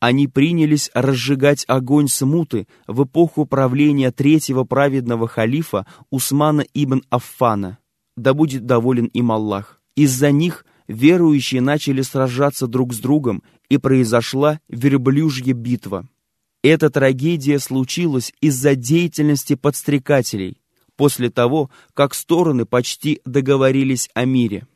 Они 0.00 0.28
принялись 0.28 0.90
разжигать 0.94 1.64
огонь 1.66 2.08
смуты 2.08 2.68
в 2.86 3.04
эпоху 3.04 3.46
правления 3.46 4.12
третьего 4.12 4.64
праведного 4.64 5.26
халифа 5.26 5.86
Усмана 6.10 6.64
ибн 6.72 7.02
Аффана. 7.10 7.78
Да 8.16 8.32
будет 8.32 8.64
доволен 8.64 9.06
им 9.06 9.32
Аллах. 9.32 9.80
Из-за 9.96 10.30
них 10.30 10.64
верующие 10.86 11.60
начали 11.60 12.02
сражаться 12.02 12.66
друг 12.66 12.94
с 12.94 12.98
другом, 12.98 13.42
и 13.68 13.76
произошла 13.76 14.60
верблюжья 14.68 15.52
битва. 15.52 16.08
Эта 16.62 16.90
трагедия 16.90 17.58
случилась 17.58 18.32
из-за 18.40 18.74
деятельности 18.74 19.54
подстрекателей, 19.54 20.60
после 20.96 21.30
того, 21.30 21.70
как 21.94 22.14
стороны 22.14 22.64
почти 22.64 23.20
договорились 23.24 24.08
о 24.14 24.24
мире. 24.24 24.66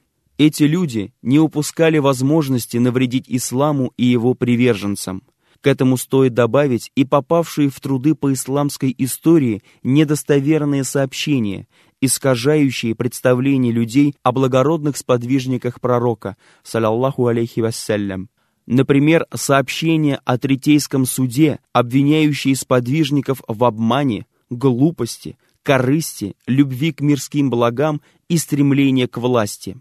Эти 0.44 0.64
люди 0.64 1.14
не 1.22 1.38
упускали 1.38 1.98
возможности 1.98 2.76
навредить 2.76 3.26
исламу 3.28 3.92
и 3.96 4.06
его 4.06 4.34
приверженцам. 4.34 5.22
К 5.60 5.68
этому 5.68 5.96
стоит 5.96 6.34
добавить 6.34 6.90
и 6.96 7.04
попавшие 7.04 7.68
в 7.68 7.78
труды 7.78 8.16
по 8.16 8.32
исламской 8.32 8.92
истории 8.98 9.62
недостоверные 9.84 10.82
сообщения, 10.82 11.68
искажающие 12.00 12.96
представление 12.96 13.72
людей 13.72 14.16
о 14.24 14.32
благородных 14.32 14.96
сподвижниках 14.96 15.80
пророка, 15.80 16.36
саляллаху 16.64 17.28
алейхи 17.28 17.60
вассалям, 17.60 18.28
Например, 18.66 19.26
сообщение 19.32 20.18
о 20.24 20.38
Третейском 20.38 21.06
суде, 21.06 21.60
обвиняющие 21.72 22.56
сподвижников 22.56 23.42
в 23.46 23.62
обмане, 23.62 24.26
глупости, 24.50 25.38
корысти, 25.62 26.34
любви 26.48 26.90
к 26.90 27.00
мирским 27.00 27.48
благам 27.48 28.02
и 28.28 28.38
стремлении 28.38 29.06
к 29.06 29.18
власти. 29.18 29.76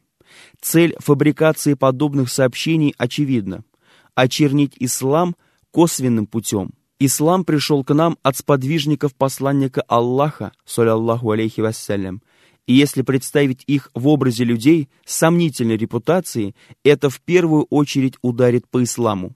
Цель 0.62 0.96
фабрикации 1.00 1.74
подобных 1.74 2.32
сообщений 2.32 2.94
очевидна– 2.98 3.64
очернить 4.16 4.76
ислам 4.80 5.36
косвенным 5.72 6.28
путем. 6.28 6.72
Ислам 7.00 7.46
пришел 7.46 7.84
к 7.84 7.94
нам 7.94 8.18
от 8.22 8.38
сподвижников 8.38 9.16
посланника 9.16 9.82
Аллаха, 9.88 10.52
саллаллаху 10.66 11.32
алейхи 11.32 11.62
вассалям, 11.62 12.22
и 12.68 12.74
если 12.74 13.02
представить 13.02 13.64
их 13.66 13.90
в 13.96 14.08
образе 14.08 14.44
людей 14.44 14.88
с 15.04 15.16
сомнительной 15.16 15.78
репутацией, 15.78 16.56
это 16.84 17.10
в 17.10 17.20
первую 17.22 17.66
очередь 17.70 18.16
ударит 18.22 18.68
по 18.70 18.84
исламу. 18.84 19.36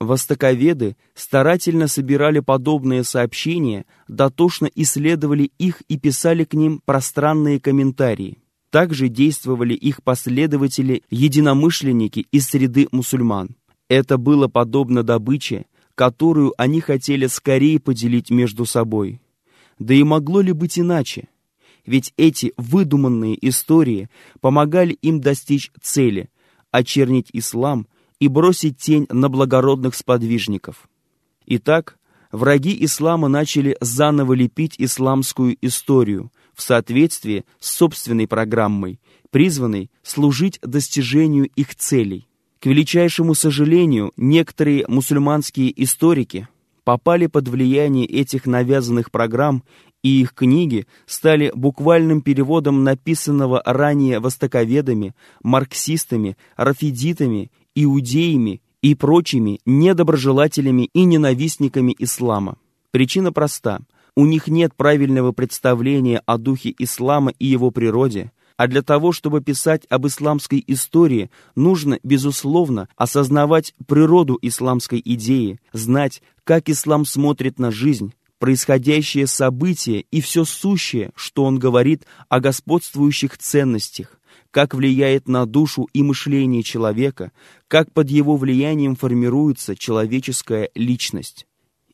Востоковеды 0.00 0.96
старательно 1.14 1.88
собирали 1.88 2.40
подобные 2.40 3.02
сообщения, 3.04 3.84
дотошно 4.06 4.68
исследовали 4.74 5.50
их 5.58 5.82
и 5.82 5.98
писали 5.98 6.44
к 6.44 6.54
ним 6.54 6.80
пространные 6.84 7.58
комментарии. 7.58 8.38
Также 8.70 9.08
действовали 9.08 9.74
их 9.74 10.02
последователи-единомышленники 10.02 12.26
из 12.30 12.48
среды 12.48 12.88
мусульман. 12.92 13.56
Это 13.88 14.18
было 14.18 14.48
подобно 14.48 15.02
добыче, 15.02 15.64
которую 15.94 16.52
они 16.58 16.80
хотели 16.80 17.26
скорее 17.26 17.80
поделить 17.80 18.28
между 18.30 18.66
собой. 18.66 19.22
Да 19.78 19.94
и 19.94 20.02
могло 20.02 20.42
ли 20.42 20.52
быть 20.52 20.78
иначе? 20.78 21.28
Ведь 21.86 22.12
эти 22.18 22.52
выдуманные 22.58 23.38
истории 23.48 24.10
помогали 24.40 24.92
им 24.92 25.20
достичь 25.20 25.70
цели– 25.80 26.28
очернить 26.70 27.30
ислам 27.32 27.86
и 28.20 28.28
бросить 28.28 28.76
тень 28.76 29.06
на 29.08 29.30
благородных 29.30 29.94
сподвижников. 29.94 30.86
Итак, 31.46 31.98
враги 32.30 32.76
ислама 32.84 33.28
начали 33.28 33.74
заново 33.80 34.34
лепить 34.34 34.74
исламскую 34.76 35.56
историю 35.62 36.30
в 36.58 36.62
соответствии 36.62 37.44
с 37.60 37.70
собственной 37.70 38.26
программой, 38.26 38.98
призванной 39.30 39.92
служить 40.02 40.58
достижению 40.60 41.46
их 41.54 41.76
целей. 41.76 42.26
К 42.58 42.66
величайшему 42.66 43.34
сожалению, 43.34 44.12
некоторые 44.16 44.84
мусульманские 44.88 45.72
историки 45.84 46.48
попали 46.82 47.28
под 47.28 47.46
влияние 47.46 48.06
этих 48.06 48.46
навязанных 48.46 49.12
программ 49.12 49.62
и 50.02 50.20
их 50.20 50.34
книги 50.34 50.88
стали 51.06 51.52
буквальным 51.54 52.22
переводом 52.22 52.82
написанного 52.82 53.62
ранее 53.64 54.18
востоковедами, 54.18 55.14
марксистами, 55.40 56.36
рафидитами, 56.56 57.52
иудеями 57.76 58.62
и 58.82 58.96
прочими 58.96 59.60
недоброжелателями 59.64 60.90
и 60.92 61.04
ненавистниками 61.04 61.94
ислама. 62.00 62.58
Причина 62.90 63.32
проста. 63.32 63.80
У 64.18 64.26
них 64.26 64.48
нет 64.48 64.74
правильного 64.74 65.30
представления 65.30 66.20
о 66.26 66.38
духе 66.38 66.74
ислама 66.76 67.30
и 67.38 67.46
его 67.46 67.70
природе, 67.70 68.32
а 68.56 68.66
для 68.66 68.82
того, 68.82 69.12
чтобы 69.12 69.40
писать 69.40 69.84
об 69.90 70.08
исламской 70.08 70.64
истории, 70.66 71.30
нужно, 71.54 72.00
безусловно, 72.02 72.88
осознавать 72.96 73.74
природу 73.86 74.36
исламской 74.42 75.00
идеи, 75.04 75.60
знать, 75.72 76.20
как 76.42 76.68
ислам 76.68 77.04
смотрит 77.04 77.60
на 77.60 77.70
жизнь, 77.70 78.12
происходящее 78.40 79.28
событие 79.28 80.04
и 80.10 80.20
все 80.20 80.44
сущее, 80.44 81.12
что 81.14 81.44
он 81.44 81.60
говорит 81.60 82.04
о 82.28 82.40
господствующих 82.40 83.38
ценностях, 83.38 84.18
как 84.50 84.74
влияет 84.74 85.28
на 85.28 85.46
душу 85.46 85.88
и 85.92 86.02
мышление 86.02 86.64
человека, 86.64 87.30
как 87.68 87.92
под 87.92 88.10
его 88.10 88.36
влиянием 88.36 88.96
формируется 88.96 89.76
человеческая 89.76 90.70
личность. 90.74 91.46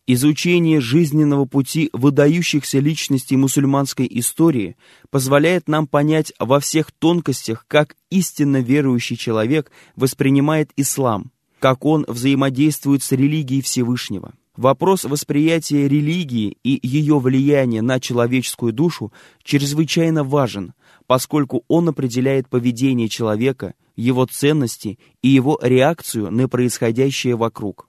Изучение 0.07 0.83
жизненного 0.83 1.47
пути 1.47 1.89
выдающихся 1.95 2.79
личностей 2.79 3.39
мусульманской 3.39 4.07
истории 4.11 4.77
позволяет 5.09 5.67
нам 5.67 5.87
понять 5.87 6.35
во 6.39 6.61
всех 6.61 6.93
тонкостях, 6.93 7.65
как 7.69 7.97
истинно 8.11 8.59
верующий 8.59 9.17
человек 9.17 9.71
воспринимает 9.97 10.71
ислам, 10.77 11.33
как 11.59 11.87
он 11.87 12.05
взаимодействует 12.07 13.03
с 13.03 13.13
религией 13.13 13.63
Всевышнего. 13.63 14.35
Вопрос 14.59 15.05
восприятия 15.05 15.89
религии 15.89 16.59
и 16.63 16.79
ее 16.87 17.19
влияния 17.19 17.81
на 17.81 17.99
человеческую 17.99 18.75
душу 18.75 19.11
чрезвычайно 19.43 20.23
важен, 20.23 20.75
поскольку 21.07 21.65
он 21.67 21.89
определяет 21.89 22.51
поведение 22.51 23.09
человека, 23.09 23.73
его 23.97 24.27
ценности 24.27 24.99
и 25.23 25.29
его 25.29 25.59
реакцию 25.63 26.31
на 26.31 26.47
происходящее 26.47 27.37
вокруг. 27.37 27.89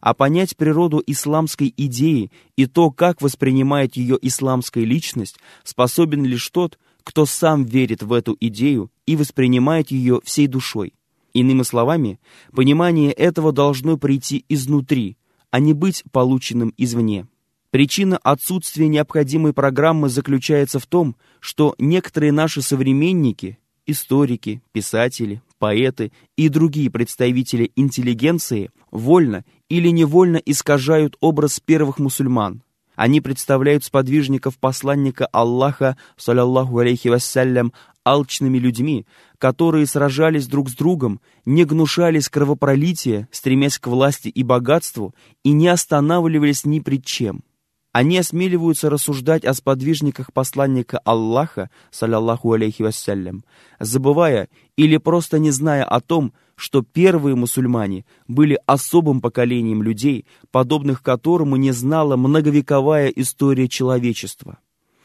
А 0.00 0.14
понять 0.14 0.56
природу 0.56 1.02
исламской 1.06 1.72
идеи 1.76 2.30
и 2.56 2.66
то, 2.66 2.90
как 2.90 3.22
воспринимает 3.22 3.96
ее 3.96 4.18
исламская 4.20 4.84
личность, 4.84 5.38
способен 5.64 6.24
лишь 6.24 6.48
тот, 6.50 6.78
кто 7.04 7.26
сам 7.26 7.64
верит 7.64 8.02
в 8.02 8.12
эту 8.12 8.36
идею 8.40 8.90
и 9.06 9.16
воспринимает 9.16 9.90
ее 9.90 10.20
всей 10.24 10.46
душой. 10.46 10.94
Иными 11.32 11.62
словами, 11.62 12.18
понимание 12.52 13.12
этого 13.12 13.52
должно 13.52 13.96
прийти 13.96 14.44
изнутри– 14.48 15.16
а 15.50 15.58
не 15.58 15.72
быть 15.72 16.04
полученным 16.12 16.74
извне. 16.76 17.26
Причина 17.70 18.18
отсутствия 18.18 18.88
необходимой 18.88 19.54
программы 19.54 20.10
заключается 20.10 20.78
в 20.78 20.86
том, 20.86 21.16
что 21.40 21.74
некоторые 21.78 22.30
наши 22.30 22.60
современники, 22.60 23.58
историки, 23.86 24.62
писатели, 24.72 25.42
поэты 25.58 26.12
и 26.36 26.48
другие 26.48 26.90
представители 26.90 27.72
интеллигенции 27.76 28.70
вольно 28.90 29.44
или 29.68 29.88
невольно 29.88 30.36
искажают 30.36 31.16
образ 31.20 31.60
первых 31.60 31.98
мусульман. 31.98 32.62
Они 32.94 33.20
представляют 33.20 33.84
сподвижников 33.84 34.58
посланника 34.58 35.26
Аллаха, 35.26 35.96
саллаллаху 36.16 36.78
алейхи 36.78 37.08
вассалям, 37.08 37.72
алчными 38.04 38.58
людьми, 38.58 39.06
которые 39.38 39.86
сражались 39.86 40.46
друг 40.46 40.70
с 40.70 40.74
другом, 40.74 41.20
не 41.44 41.64
гнушались 41.64 42.28
кровопролития, 42.30 43.28
стремясь 43.30 43.78
к 43.78 43.88
власти 43.88 44.28
и 44.28 44.42
богатству, 44.42 45.14
и 45.44 45.52
не 45.52 45.68
останавливались 45.68 46.64
ни 46.64 46.80
пред 46.80 47.04
чем. 47.04 47.42
Они 47.96 48.18
осмеливаются 48.18 48.90
рассуждать 48.90 49.46
о 49.46 49.54
сподвижниках 49.54 50.30
посланника 50.30 50.98
Аллаха, 50.98 51.70
саллаллаху 51.90 52.52
алейхи 52.52 52.82
вассалям, 52.82 53.42
забывая 53.80 54.50
или 54.76 54.98
просто 54.98 55.38
не 55.38 55.50
зная 55.50 55.82
о 55.82 56.02
том, 56.02 56.34
что 56.56 56.82
первые 56.82 57.36
мусульмане 57.36 58.04
были 58.28 58.58
особым 58.66 59.22
поколением 59.22 59.82
людей, 59.82 60.26
подобных 60.50 61.02
которому 61.02 61.56
не 61.56 61.72
знала 61.72 62.16
многовековая 62.16 63.08
история 63.08 63.66
человечества. 63.66 64.58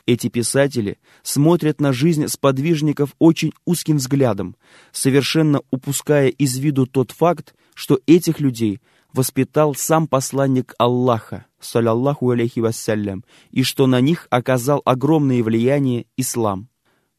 Эти 0.06 0.28
писатели 0.28 0.98
смотрят 1.24 1.80
на 1.80 1.94
жизнь 1.94 2.28
сподвижников 2.28 3.16
очень 3.20 3.54
узким 3.64 3.98
взглядом, 3.98 4.58
совершенно 4.92 5.62
упуская 5.72 6.28
из 6.28 6.58
виду 6.58 6.88
тот 6.88 7.12
факт, 7.12 7.56
что 7.74 8.02
этих 8.06 8.42
людей 8.42 8.82
воспитал 9.14 9.76
сам 9.76 10.08
посланник 10.08 10.74
Аллаха, 10.78 11.46
саллаллаху 11.60 12.32
алейхи 12.32 12.60
вассалям, 12.60 13.24
и 13.52 13.64
что 13.64 13.88
на 13.88 14.02
них 14.02 14.28
оказал 14.30 14.82
огромное 14.86 15.44
влияние 15.44 16.06
ислам. 16.18 16.68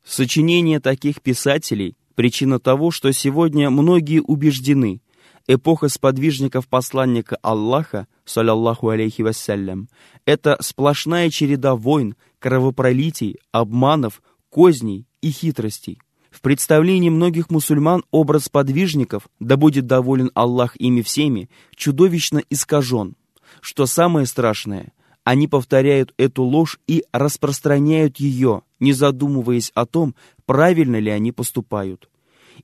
Сочинение 0.04 0.80
таких 0.80 1.22
писателей– 1.22 1.96
причина 2.14 2.58
того, 2.58 2.90
что 2.90 3.12
сегодня 3.12 3.70
многие 3.70 4.20
убеждены– 4.20 5.00
эпоха 5.46 5.88
сподвижников 5.88 6.68
посланника 6.68 7.36
Аллаха, 7.42 8.06
саллаллаху 8.24 8.88
алейхи 8.88 9.22
вассалям, 9.22 9.88
это 10.24 10.56
сплошная 10.60 11.30
череда 11.30 11.74
войн, 11.74 12.16
кровопролитий, 12.38 13.38
обманов, 13.50 14.22
козней 14.50 15.06
и 15.20 15.30
хитростей. 15.30 15.98
Представлении 16.42 17.08
многих 17.08 17.50
мусульман 17.50 18.02
образ 18.10 18.48
подвижников, 18.48 19.28
да 19.38 19.56
будет 19.56 19.86
доволен 19.86 20.32
Аллах 20.34 20.74
ими 20.76 21.00
всеми, 21.00 21.48
чудовищно 21.76 22.42
искажен. 22.50 23.14
Что 23.60 23.86
самое 23.86 24.26
страшное, 24.26 24.92
они 25.22 25.46
повторяют 25.46 26.12
эту 26.16 26.42
ложь 26.42 26.80
и 26.88 27.04
распространяют 27.12 28.18
ее, 28.18 28.62
не 28.80 28.92
задумываясь 28.92 29.70
о 29.74 29.86
том, 29.86 30.16
правильно 30.44 30.96
ли 30.98 31.12
они 31.12 31.30
поступают. 31.30 32.10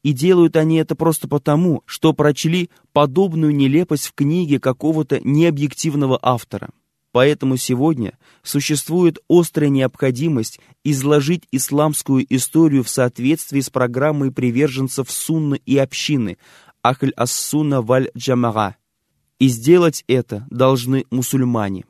И 0.03 0.13
делают 0.13 0.57
они 0.57 0.79
это 0.79 0.97
просто 0.97 1.29
потому, 1.29 1.83
что 1.87 2.13
прочли 2.13 2.71
подобную 2.93 3.55
нелепость 3.55 4.09
в 4.09 4.13
книге 4.13 4.59
какого-то 4.59 5.21
необъективного 5.23 6.19
автора. 6.21 6.71
Поэтому 7.13 7.57
сегодня 7.57 8.19
существует 8.43 9.19
острая 9.29 9.71
необходимость 9.71 10.61
изложить 10.85 11.45
исламскую 11.51 12.27
историю 12.35 12.85
в 12.85 12.89
соответствии 12.89 13.61
с 13.61 13.71
программой 13.71 14.31
приверженцев 14.31 15.11
сунны 15.11 15.61
и 15.65 15.79
общины 15.79 16.39
Ахль 16.83 17.13
ас-Сунна 17.17 17.83
валь-Джамага. 17.83 18.77
И 19.39 19.49
сделать 19.49 20.05
это 20.07 20.47
должны 20.51 21.07
мусульмане. 21.11 21.85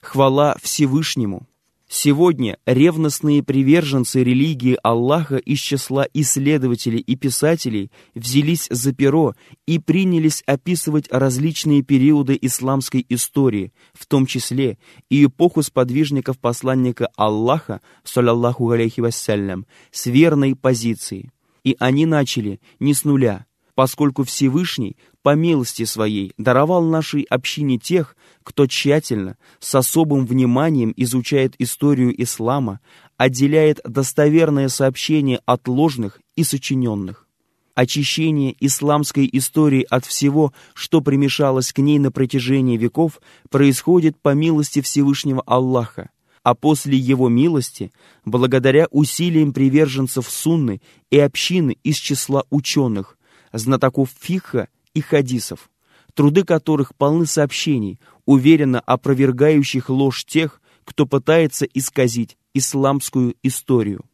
Хвала 0.00 0.56
Всевышнему! 0.60 1.46
Сегодня 1.96 2.58
ревностные 2.66 3.44
приверженцы 3.44 4.24
религии 4.24 4.76
Аллаха 4.82 5.36
из 5.36 5.60
числа 5.60 6.08
исследователей 6.12 6.98
и 6.98 7.14
писателей 7.14 7.92
взялись 8.16 8.66
за 8.68 8.92
перо 8.92 9.34
и 9.64 9.78
принялись 9.78 10.42
описывать 10.44 11.06
различные 11.12 11.82
периоды 11.82 12.36
исламской 12.42 13.06
истории, 13.08 13.72
в 13.92 14.06
том 14.06 14.26
числе 14.26 14.76
и 15.08 15.24
эпоху 15.24 15.62
сподвижников 15.62 16.40
посланника 16.40 17.10
Аллаха, 17.14 17.80
саллаллаху 18.02 18.68
алейхи 18.70 19.00
вассалям, 19.00 19.64
с 19.92 20.06
верной 20.06 20.56
позицией. 20.56 21.30
И 21.62 21.76
они 21.78 22.06
начали 22.06 22.60
не 22.80 22.92
с 22.92 23.04
нуля, 23.04 23.46
поскольку 23.76 24.24
Всевышний 24.24 24.96
по 25.24 25.34
милости 25.34 25.84
своей 25.84 26.34
даровал 26.36 26.84
нашей 26.84 27.22
общине 27.22 27.78
тех, 27.78 28.14
кто 28.42 28.66
тщательно, 28.66 29.38
с 29.58 29.74
особым 29.74 30.26
вниманием 30.26 30.92
изучает 30.98 31.54
историю 31.58 32.14
ислама, 32.22 32.80
отделяет 33.16 33.80
достоверное 33.84 34.68
сообщение 34.68 35.40
от 35.46 35.66
ложных 35.66 36.20
и 36.36 36.44
сочиненных. 36.44 37.26
Очищение 37.74 38.54
исламской 38.60 39.26
истории 39.32 39.86
от 39.88 40.04
всего, 40.04 40.52
что 40.74 41.00
примешалось 41.00 41.72
к 41.72 41.78
ней 41.78 41.98
на 41.98 42.12
протяжении 42.12 42.76
веков, 42.76 43.18
происходит 43.48 44.20
по 44.20 44.34
милости 44.34 44.82
Всевышнего 44.82 45.42
Аллаха, 45.46 46.10
а 46.42 46.54
после 46.54 46.98
его 46.98 47.30
милости, 47.30 47.92
благодаря 48.26 48.88
усилиям 48.90 49.54
приверженцев 49.54 50.28
сунны 50.28 50.82
и 51.10 51.18
общины 51.18 51.78
из 51.82 51.96
числа 51.96 52.44
ученых, 52.50 53.16
знатоков 53.54 54.10
фиха 54.20 54.68
и 54.94 55.00
хадисов, 55.00 55.70
труды 56.14 56.44
которых 56.44 56.94
полны 56.94 57.26
сообщений, 57.26 58.00
уверенно 58.24 58.80
опровергающих 58.80 59.90
ложь 59.90 60.24
тех, 60.24 60.60
кто 60.84 61.06
пытается 61.06 61.66
исказить 61.66 62.36
исламскую 62.54 63.34
историю. 63.42 64.04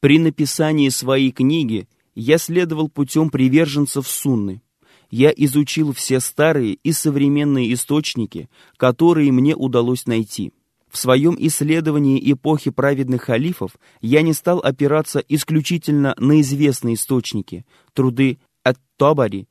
При 0.00 0.18
написании 0.18 0.88
своей 0.88 1.30
книги 1.30 1.88
я 2.14 2.38
следовал 2.38 2.88
путем 2.88 3.30
приверженцев 3.30 4.08
сунны. 4.08 4.62
Я 5.10 5.30
изучил 5.30 5.92
все 5.92 6.20
старые 6.20 6.74
и 6.74 6.92
современные 6.92 7.72
источники, 7.74 8.48
которые 8.78 9.30
мне 9.30 9.54
удалось 9.54 10.06
найти. 10.06 10.52
В 10.90 10.98
своем 10.98 11.36
исследовании 11.38 12.20
эпохи 12.32 12.70
праведных 12.70 13.22
халифов 13.22 13.76
я 14.00 14.22
не 14.22 14.32
стал 14.32 14.58
опираться 14.58 15.20
исключительно 15.20 16.14
на 16.18 16.40
известные 16.40 16.94
источники, 16.94 17.64
труды 17.94 18.38
Ат-Табари, 18.62 19.48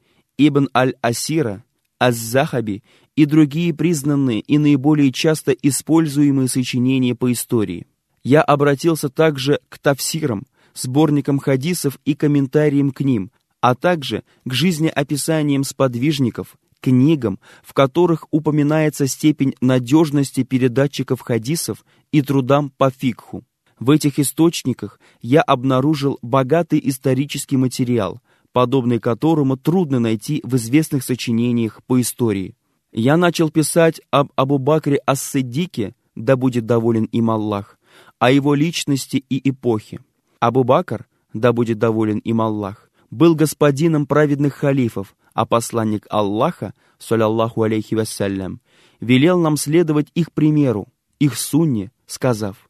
Ибн 0.48 0.70
Аль-Асира, 0.76 1.64
Аз-Захаби 2.00 2.82
и 3.16 3.26
другие 3.26 3.74
признанные 3.76 4.40
и 4.40 4.58
наиболее 4.58 5.12
часто 5.12 5.52
используемые 5.52 6.48
сочинения 6.48 7.14
по 7.14 7.32
истории. 7.32 7.86
Я 8.24 8.42
обратился 8.42 9.10
также 9.10 9.60
к 9.70 9.78
тафсирам, 9.78 10.48
сборникам 10.74 11.38
хадисов 11.38 12.00
и 12.06 12.16
комментариям 12.16 12.92
к 12.92 13.02
ним, 13.02 13.32
а 13.60 13.76
также 13.76 14.24
к 14.46 14.54
жизнеописаниям 14.54 15.64
сподвижников, 15.64 16.56
книгам, 16.80 17.40
в 17.64 17.74
которых 17.74 18.26
упоминается 18.32 19.06
степень 19.06 19.54
надежности 19.62 20.42
передатчиков 20.42 21.22
хадисов 21.22 21.86
и 22.12 22.24
трудам 22.24 22.72
по 22.76 22.90
фикху. 22.90 23.44
В 23.80 23.92
этих 23.92 24.18
источниках 24.18 25.00
я 25.22 25.42
обнаружил 25.42 26.18
богатый 26.24 26.82
исторический 26.84 27.58
материал, 27.58 28.22
подобный 28.54 29.00
которому 29.00 29.58
трудно 29.58 30.00
найти 30.00 30.42
в 30.44 30.56
известных 30.56 31.04
сочинениях 31.04 31.82
по 31.86 32.00
истории. 32.02 32.56
Я 32.92 33.18
начал 33.18 33.50
писать 33.50 34.02
об 34.12 34.32
Абу-Бакре 34.36 35.00
Ас-Сиддике, 35.06 35.96
да 36.16 36.36
будет 36.36 36.66
доволен 36.66 37.06
им 37.06 37.30
Аллах, 37.32 37.80
о 38.20 38.32
его 38.32 38.54
личности 38.54 39.24
и 39.30 39.50
эпохе. 39.50 40.02
Абу-Бакр, 40.40 41.06
да 41.34 41.54
будет 41.54 41.80
доволен 41.80 42.18
им 42.20 42.42
Аллах, 42.42 42.92
был 43.10 43.36
господином 43.36 44.06
праведных 44.06 44.56
халифов, 44.56 45.16
а 45.34 45.46
посланник 45.46 46.06
Аллаха, 46.10 46.74
саллаллаху 46.98 47.64
алейхи 47.64 47.96
вассалям, 47.96 48.60
велел 49.00 49.40
нам 49.40 49.56
следовать 49.58 50.08
их 50.14 50.32
примеру, 50.34 50.88
их 51.20 51.38
сунне, 51.38 51.92
сказав, 52.06 52.70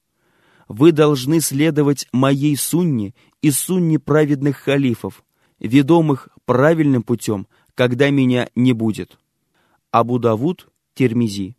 «Вы 0.68 0.92
должны 0.92 1.42
следовать 1.42 2.08
моей 2.14 2.56
сунне 2.56 3.14
и 3.42 3.52
сунне 3.52 4.00
праведных 4.00 4.58
халифов, 4.58 5.24
ведомых 5.62 6.28
правильным 6.46 7.04
путем, 7.04 7.48
когда 7.76 8.10
меня 8.10 8.50
не 8.56 8.74
будет». 8.74 9.18
Абу 9.92 10.20
Давуд, 10.20 10.68
Термизи. 10.94 11.56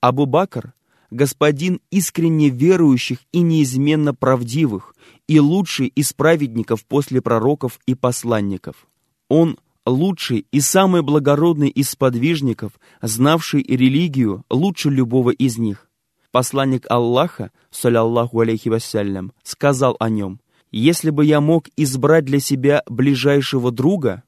Абу 0.00 0.26
Бакр– 0.26 0.74
господин 1.10 1.80
искренне 1.90 2.48
верующих 2.48 3.18
и 3.32 3.40
неизменно 3.40 4.14
правдивых, 4.14 4.94
и 5.26 5.40
лучший 5.40 5.88
из 5.88 6.12
праведников 6.12 6.84
после 6.84 7.20
пророков 7.20 7.78
и 7.86 7.94
посланников. 7.94 8.88
Он– 9.28 9.58
лучший 9.86 10.46
и 10.50 10.60
самый 10.60 11.02
благородный 11.02 11.68
из 11.68 11.94
подвижников, 11.96 12.72
знавший 13.02 13.62
религию 13.62 14.44
лучше 14.50 14.90
любого 14.90 15.30
из 15.30 15.58
них. 15.58 15.88
Посланник 16.30 16.86
Аллаха, 16.88 17.50
саллаллаху 17.70 18.40
алейхи 18.40 18.68
вассалям, 18.68 19.32
сказал 19.42 19.96
о 19.98 20.08
нем, 20.08 20.40
«Если 20.70 21.10
бы 21.10 21.24
я 21.24 21.40
мог 21.40 21.68
избрать 21.76 22.24
для 22.24 22.40
себя 22.40 22.82
ближайшего 22.86 23.70
друга 23.70 24.22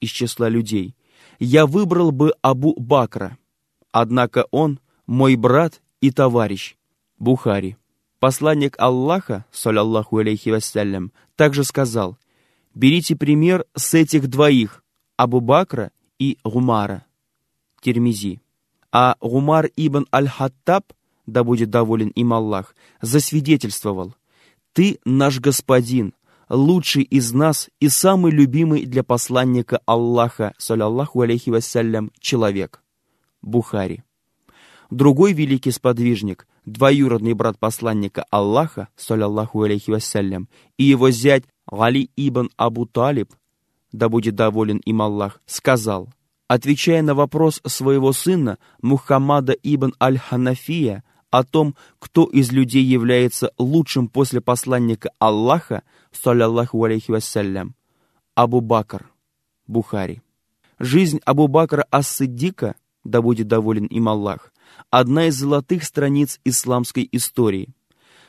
из 0.00 0.10
числа 0.10 0.48
людей– 0.48 0.96
я 1.44 1.66
выбрал 1.66 2.12
бы 2.12 2.34
Абу 2.40 2.72
Бакра. 2.78 3.36
Однако 3.90 4.46
он 4.52 4.78
мой 5.06 5.34
брат 5.34 5.82
и 6.00 6.12
товарищ. 6.12 6.76
Бухари. 7.18 7.76
Посланник 8.20 8.76
Аллаха, 8.78 9.44
саллаллаху 9.50 10.18
алейхи 10.18 10.50
вассалям, 10.50 11.10
также 11.34 11.64
сказал, 11.64 12.16
«Берите 12.74 13.16
пример 13.16 13.64
с 13.74 13.92
этих 13.94 14.28
двоих, 14.28 14.84
Абу 15.16 15.40
Бакра 15.40 15.90
и 16.20 16.38
Гумара». 16.44 17.04
Термизи. 17.80 18.40
А 18.92 19.16
Гумар 19.20 19.68
ибн 19.74 20.06
Аль-Хаттаб, 20.14 20.92
да 21.26 21.42
будет 21.42 21.70
доволен 21.70 22.10
им 22.10 22.32
Аллах, 22.32 22.76
засвидетельствовал, 23.00 24.14
«Ты 24.72 24.98
наш 25.04 25.40
господин, 25.40 26.14
лучший 26.48 27.02
из 27.02 27.32
нас 27.32 27.68
и 27.80 27.88
самый 27.88 28.30
любимый 28.32 28.84
для 28.86 29.02
посланника 29.02 29.80
Аллаха, 29.86 30.54
саллаллаху 30.58 31.22
алейхи 31.22 31.50
вассалям, 31.50 32.10
человек. 32.20 32.82
Бухари. 33.40 34.02
Другой 34.90 35.32
великий 35.32 35.70
сподвижник, 35.70 36.46
двоюродный 36.66 37.32
брат 37.32 37.58
посланника 37.58 38.24
Аллаха, 38.30 38.88
саллаллаху 38.96 39.62
алейхи 39.62 39.90
вассалям, 39.90 40.48
и 40.76 40.84
его 40.84 41.10
зять 41.10 41.44
Али 41.66 42.10
ибн 42.16 42.50
Абу 42.56 42.86
Талиб, 42.86 43.32
да 43.92 44.08
будет 44.08 44.34
доволен 44.34 44.78
им 44.78 45.00
Аллах, 45.00 45.40
сказал, 45.46 46.10
отвечая 46.48 47.02
на 47.02 47.14
вопрос 47.14 47.60
своего 47.66 48.12
сына 48.12 48.58
Мухаммада 48.82 49.54
ибн 49.54 49.94
Аль-Ханафия 50.00 51.04
о 51.32 51.44
том, 51.44 51.74
кто 51.98 52.26
из 52.26 52.52
людей 52.52 52.84
является 52.84 53.52
лучшим 53.58 54.08
после 54.08 54.42
посланника 54.42 55.10
Аллаха, 55.18 55.82
саллаллаху 56.12 56.84
алейхи 56.84 57.10
вассалям, 57.10 57.74
Абу 58.34 58.60
Бакр, 58.60 59.10
Бухари. 59.66 60.22
Жизнь 60.78 61.20
Абу 61.24 61.48
Бакра 61.48 61.86
Ас-Сиддика, 61.90 62.76
да 63.02 63.22
будет 63.22 63.48
доволен 63.48 63.86
им 63.86 64.10
Аллах, 64.10 64.52
одна 64.90 65.28
из 65.28 65.36
золотых 65.36 65.84
страниц 65.84 66.38
исламской 66.44 67.08
истории. 67.10 67.70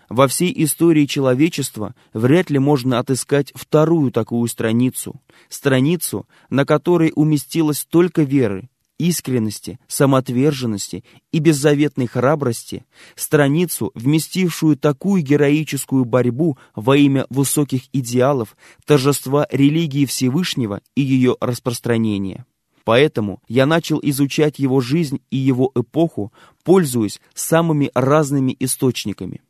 Во 0.07 0.29
всей 0.29 0.53
истории 0.63 1.05
человечества 1.05 1.95
вряд 2.13 2.49
ли 2.49 2.59
можно 2.59 2.99
отыскать 2.99 3.51
вторую 3.53 4.11
такую 4.11 4.47
страницу, 4.47 5.19
страницу, 5.49 6.25
на 6.49 6.65
которой 6.65 7.11
уместилось 7.13 7.79
столько 7.79 8.23
веры, 8.23 8.69
искренности, 8.99 9.79
самоотверженности 9.88 11.03
и 11.32 11.39
беззаветной 11.39 12.08
храбрости, 12.08 12.86
страницу, 13.15 13.91
вместившую 13.95 14.77
такую 14.77 15.23
героическую 15.23 16.06
борьбу 16.06 16.58
во 16.75 16.97
имя 16.97 17.25
высоких 17.29 17.84
идеалов, 17.93 18.56
торжества 18.86 19.47
религии 19.51 20.06
Всевышнего 20.06 20.82
и 20.95 21.01
ее 21.01 21.36
распространения. 21.39 22.45
Поэтому 22.84 23.41
я 23.47 23.65
начал 23.65 23.99
изучать 24.03 24.60
его 24.60 24.82
жизнь 24.82 25.21
и 25.29 25.38
его 25.38 25.71
эпоху, 25.73 26.34
пользуясь 26.63 27.21
самыми 27.34 27.89
разными 27.93 28.56
источниками. 28.60 29.41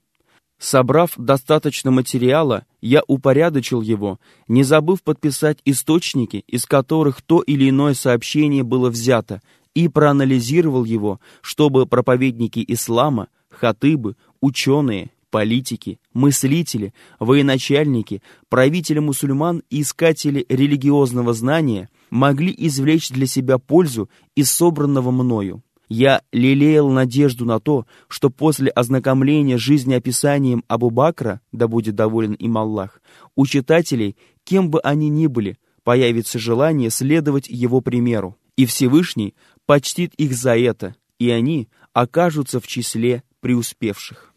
Собрав 0.64 1.16
достаточно 1.18 1.92
материала, 1.92 2.66
я 2.80 3.02
упорядочил 3.06 3.82
его, 3.82 4.18
не 4.48 4.64
забыв 4.64 5.04
подписать 5.04 5.58
источники, 5.66 6.46
из 6.48 6.66
которых 6.66 7.22
то 7.22 7.42
или 7.42 7.70
иное 7.70 7.94
сообщение 7.94 8.64
было 8.64 8.90
взято, 8.90 9.42
и 9.76 9.90
проанализировал 9.90 10.86
его, 10.86 11.20
чтобы 11.42 11.86
проповедники 11.86 12.64
ислама, 12.66 13.28
хатыбы, 13.50 14.16
ученые, 14.40 15.12
политики, 15.32 16.00
мыслители, 16.14 16.94
военачальники, 17.20 18.22
правители 18.48 19.00
мусульман 19.00 19.64
и 19.70 19.82
искатели 19.82 20.46
религиозного 20.48 21.34
знания 21.34 21.90
могли 22.10 22.56
извлечь 22.58 23.10
для 23.10 23.28
себя 23.28 23.58
пользу 23.58 24.10
из 24.34 24.50
собранного 24.50 25.12
мною. 25.12 25.62
Я 25.90 26.22
лелеял 26.32 26.90
надежду 26.90 27.46
на 27.46 27.60
то, 27.60 27.86
что 28.08 28.30
после 28.30 28.70
ознакомления 28.70 29.58
жизнеописанием 29.58 30.64
Абу 30.68 30.90
Бакра, 30.90 31.42
да 31.52 31.68
будет 31.68 31.96
доволен 31.96 32.34
им 32.34 32.58
Аллах, 32.58 33.02
у 33.36 33.46
читателей, 33.46 34.16
кем 34.44 34.70
бы 34.70 34.80
они 34.80 35.10
ни 35.10 35.28
были, 35.28 35.58
появится 35.84 36.40
желание 36.40 36.90
следовать 36.90 37.48
его 37.50 37.82
примеру, 37.82 38.38
и 38.56 38.66
Всевышний 38.66 39.36
почтит 39.66 40.14
их 40.16 40.34
за 40.34 40.58
это, 40.58 40.96
и 41.20 41.30
они 41.30 41.70
окажутся 41.92 42.60
в 42.60 42.68
числе 42.68 43.24
преуспевших. 43.42 44.34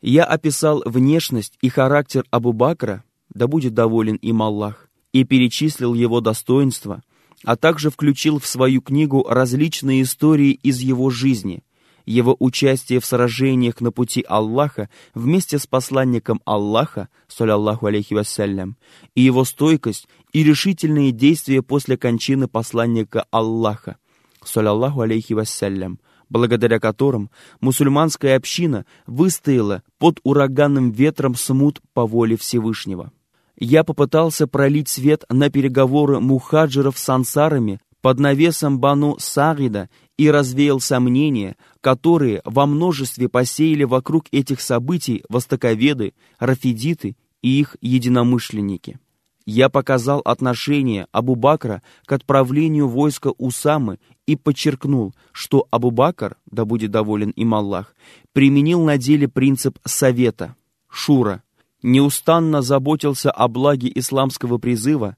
Я 0.00 0.24
описал 0.24 0.82
внешность 0.86 1.58
и 1.60 1.68
характер 1.68 2.24
Абу 2.30 2.52
Бакра, 2.52 3.04
да 3.34 3.46
будет 3.46 3.74
доволен 3.74 4.16
им 4.16 4.42
Аллах, 4.42 4.88
и 5.12 5.24
перечислил 5.24 5.94
его 5.94 6.20
достоинства– 6.20 7.02
а 7.44 7.56
также 7.56 7.90
включил 7.90 8.38
в 8.38 8.46
свою 8.46 8.80
книгу 8.80 9.26
различные 9.28 10.02
истории 10.02 10.52
из 10.62 10.80
его 10.80 11.10
жизни, 11.10 11.62
его 12.04 12.36
участие 12.38 13.00
в 13.00 13.04
сражениях 13.04 13.80
на 13.80 13.90
пути 13.90 14.24
Аллаха 14.28 14.88
вместе 15.14 15.58
с 15.58 15.66
посланником 15.66 16.40
Аллаха, 16.44 17.08
саллаллаху 17.26 17.86
алейхи 17.86 18.14
вассалям, 18.14 18.76
и 19.14 19.22
его 19.22 19.44
стойкость 19.44 20.08
и 20.32 20.44
решительные 20.44 21.10
действия 21.10 21.62
после 21.62 21.96
кончины 21.96 22.48
посланника 22.48 23.26
Аллаха, 23.30 23.96
саллаллаху 24.44 25.00
алейхи 25.00 25.32
вассалям, 25.32 25.98
благодаря 26.28 26.78
которым 26.78 27.30
мусульманская 27.60 28.36
община 28.36 28.86
выстояла 29.06 29.82
под 29.98 30.20
ураганным 30.22 30.92
ветром 30.92 31.34
смут 31.34 31.80
по 31.92 32.06
воле 32.06 32.36
Всевышнего 32.36 33.12
я 33.58 33.84
попытался 33.84 34.46
пролить 34.46 34.88
свет 34.88 35.24
на 35.28 35.50
переговоры 35.50 36.20
мухаджиров 36.20 36.98
с 36.98 37.08
ансарами 37.08 37.80
под 38.00 38.20
навесом 38.20 38.78
Бану 38.78 39.16
Сагида 39.18 39.88
и 40.16 40.30
развеял 40.30 40.80
сомнения, 40.80 41.56
которые 41.80 42.42
во 42.44 42.66
множестве 42.66 43.28
посеяли 43.28 43.84
вокруг 43.84 44.26
этих 44.30 44.60
событий 44.60 45.24
востоковеды, 45.28 46.14
рафидиты 46.38 47.16
и 47.42 47.60
их 47.60 47.76
единомышленники. 47.80 48.98
Я 49.44 49.68
показал 49.68 50.20
отношение 50.24 51.06
Абу-Бакра 51.12 51.80
к 52.04 52.12
отправлению 52.12 52.88
войска 52.88 53.30
Усамы 53.38 53.98
и 54.26 54.34
подчеркнул, 54.34 55.14
что 55.30 55.68
Абу-Бакр, 55.70 56.36
да 56.50 56.64
будет 56.64 56.90
доволен 56.90 57.30
им 57.30 57.54
Аллах, 57.54 57.94
применил 58.32 58.84
на 58.84 58.98
деле 58.98 59.28
принцип 59.28 59.78
совета, 59.84 60.56
шура, 60.88 61.42
неустанно 61.82 62.62
заботился 62.62 63.30
о 63.30 63.48
благе 63.48 63.90
исламского 63.94 64.58
призыва, 64.58 65.16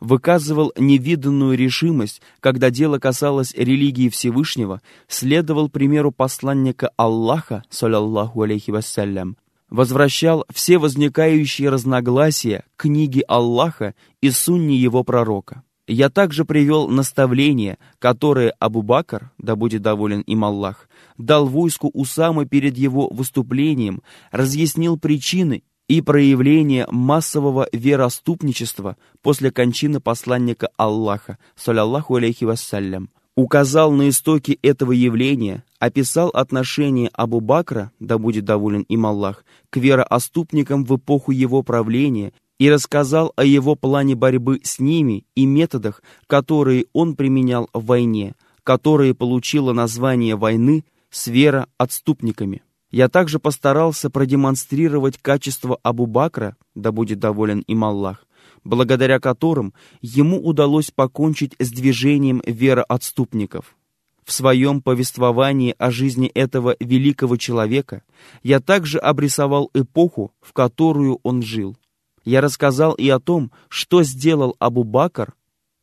выказывал 0.00 0.72
невиданную 0.76 1.56
решимость, 1.56 2.22
когда 2.40 2.70
дело 2.70 2.98
касалось 2.98 3.54
религии 3.54 4.08
Всевышнего, 4.08 4.80
следовал 5.08 5.68
примеру 5.68 6.10
посланника 6.10 6.90
Аллаха, 6.96 7.62
саллаллаху 7.70 8.42
алейхи 8.42 8.70
вассалям, 8.70 9.36
возвращал 9.68 10.44
все 10.52 10.78
возникающие 10.78 11.68
разногласия 11.68 12.64
книги 12.76 13.22
Аллаха 13.28 13.94
и 14.20 14.30
сунни 14.30 14.74
его 14.74 15.04
пророка. 15.04 15.62
Я 15.86 16.08
также 16.08 16.44
привел 16.44 16.86
наставление, 16.88 17.76
которое 17.98 18.54
Абу-Бакр, 18.60 19.32
да 19.38 19.56
будет 19.56 19.82
доволен 19.82 20.20
им 20.20 20.44
Аллах, 20.44 20.88
дал 21.18 21.46
войску 21.46 21.90
Усамы 21.92 22.46
перед 22.46 22.78
его 22.78 23.08
выступлением, 23.08 24.02
разъяснил 24.30 24.96
причины 24.98 25.64
и 25.90 26.02
проявление 26.02 26.86
массового 26.88 27.68
вероступничества 27.72 28.96
после 29.22 29.50
кончины 29.50 29.98
посланника 29.98 30.68
Аллаха, 30.76 31.36
саллаллаху 31.56 32.14
алейхи 32.14 32.44
вассалям, 32.44 33.10
указал 33.34 33.90
на 33.90 34.08
истоки 34.08 34.56
этого 34.62 34.92
явления, 34.92 35.64
описал 35.80 36.28
отношение 36.28 37.10
Абу 37.12 37.40
Бакра, 37.40 37.90
да 37.98 38.18
будет 38.18 38.44
доволен 38.44 38.82
им 38.82 39.04
Аллах, 39.04 39.44
к 39.68 39.78
верооступникам 39.78 40.84
в 40.84 40.94
эпоху 40.94 41.32
его 41.32 41.64
правления 41.64 42.34
и 42.60 42.70
рассказал 42.70 43.32
о 43.34 43.44
его 43.44 43.74
плане 43.74 44.14
борьбы 44.14 44.60
с 44.62 44.78
ними 44.78 45.24
и 45.34 45.44
методах, 45.44 46.04
которые 46.28 46.86
он 46.92 47.16
применял 47.16 47.68
в 47.72 47.86
войне, 47.86 48.36
которая 48.62 49.12
получила 49.12 49.72
название 49.72 50.36
войны 50.36 50.84
с 51.10 51.26
вероотступниками. 51.26 52.62
Я 52.90 53.08
также 53.08 53.38
постарался 53.38 54.10
продемонстрировать 54.10 55.16
качество 55.18 55.78
Абу-Бакра, 55.82 56.56
да 56.74 56.90
будет 56.90 57.20
доволен 57.20 57.60
им 57.60 57.84
Аллах, 57.84 58.26
благодаря 58.64 59.20
которым 59.20 59.74
ему 60.00 60.44
удалось 60.44 60.90
покончить 60.90 61.54
с 61.60 61.70
движением 61.70 62.42
вероотступников. 62.44 63.76
В 64.24 64.32
своем 64.32 64.82
повествовании 64.82 65.74
о 65.78 65.90
жизни 65.90 66.28
этого 66.28 66.76
великого 66.80 67.36
человека 67.36 68.02
я 68.42 68.60
также 68.60 68.98
обрисовал 68.98 69.70
эпоху, 69.72 70.32
в 70.40 70.52
которую 70.52 71.20
он 71.22 71.42
жил. 71.42 71.76
Я 72.24 72.40
рассказал 72.40 72.92
и 72.94 73.08
о 73.08 73.20
том, 73.20 73.50
что 73.68 74.02
сделал 74.02 74.56
Абу-Бакр, 74.58 75.32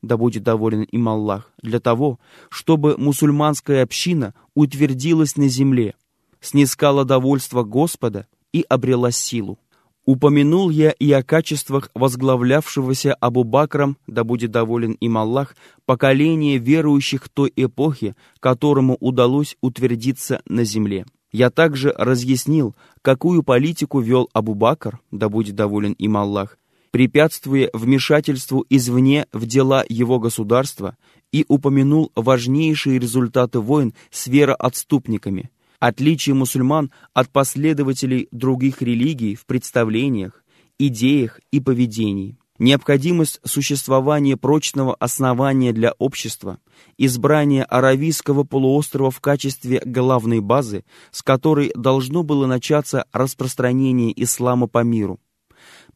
да 0.02 0.18
будет 0.18 0.44
доволен 0.44 0.84
им 0.84 1.10
Аллах, 1.10 1.52
для 1.62 1.80
того, 1.80 2.20
чтобы 2.50 2.96
мусульманская 2.98 3.84
община 3.84 4.34
утвердилась 4.54 5.38
на 5.38 5.48
земле– 5.48 5.96
снискала 6.48 7.06
довольство 7.06 7.64
Господа 7.64 8.26
и 8.54 8.66
обрела 8.68 9.12
силу. 9.12 9.60
Упомянул 10.06 10.70
я 10.70 10.92
и 10.92 11.12
о 11.12 11.22
качествах 11.22 11.92
возглавлявшегося 11.94 13.14
Абу-Бакром, 13.20 13.98
да 14.08 14.24
будет 14.24 14.52
доволен 14.52 14.94
им 14.94 15.18
Аллах, 15.18 15.58
поколения 15.86 16.58
верующих 16.58 17.28
той 17.28 17.52
эпохи, 17.58 18.16
которому 18.40 18.96
удалось 19.02 19.58
утвердиться 19.60 20.42
на 20.48 20.64
земле. 20.64 21.06
Я 21.34 21.50
также 21.50 21.94
разъяснил, 21.98 22.74
какую 23.02 23.44
политику 23.44 24.00
вел 24.00 24.30
Абу-Бакр, 24.34 25.00
да 25.12 25.28
будет 25.28 25.56
доволен 25.56 25.92
им 25.92 26.16
Аллах, 26.16 26.58
препятствуя 26.92 27.70
вмешательству 27.74 28.66
извне 28.70 29.26
в 29.34 29.46
дела 29.46 29.84
его 29.90 30.20
государства, 30.20 30.96
и 31.34 31.44
упомянул 31.50 32.14
важнейшие 32.16 32.98
результаты 32.98 33.60
войн 33.60 33.94
с 34.10 34.28
вероотступниками– 34.28 35.52
Отличие 35.80 36.34
мусульман 36.34 36.92
от 37.14 37.30
последователей 37.30 38.28
других 38.32 38.82
религий 38.82 39.36
в 39.36 39.46
представлениях, 39.46 40.44
идеях 40.80 41.40
и 41.52 41.60
поведении. 41.60 42.38
Необходимость 42.58 43.40
существования 43.44 44.36
прочного 44.36 44.96
основания 44.96 45.74
для 45.74 45.92
общества, 46.00 46.58
избрание 46.98 47.64
Аравийского 47.64 48.44
полуострова 48.44 49.12
в 49.12 49.20
качестве 49.20 49.80
главной 49.86 50.40
базы, 50.40 50.84
с 51.12 51.22
которой 51.22 51.72
должно 51.76 52.24
было 52.24 52.48
начаться 52.48 53.06
распространение 53.12 54.12
ислама 54.24 54.66
по 54.66 54.84
миру, 54.84 55.20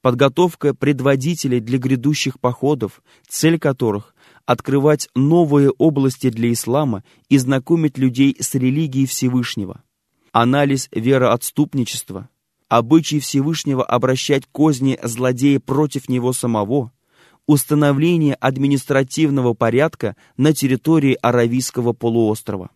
подготовка 0.01 0.75
предводителей 0.75 1.59
для 1.59 1.79
грядущих 1.79 2.39
походов, 2.39 3.01
цель 3.27 3.57
которых 3.57 4.10
открывать 4.45 5.09
новые 5.15 5.69
области 5.71 6.29
для 6.29 6.51
ислама 6.51 7.03
и 7.29 7.37
знакомить 7.37 7.97
людей 7.97 8.35
с 8.39 8.55
религией 8.55 9.05
Всевышнего. 9.05 9.83
Анализ 10.31 10.87
вероотступничества, 10.91 12.29
обычай 12.69 13.19
Всевышнего 13.19 13.83
обращать 13.83 14.43
козни 14.51 14.97
злодея 15.03 15.59
против 15.59 16.07
него 16.07 16.31
самого, 16.33 16.91
установление 17.47 18.35
административного 18.35 19.53
порядка 19.53 20.15
на 20.37 20.53
территории 20.53 21.17
Аравийского 21.21 21.93
полуострова. 21.93 22.69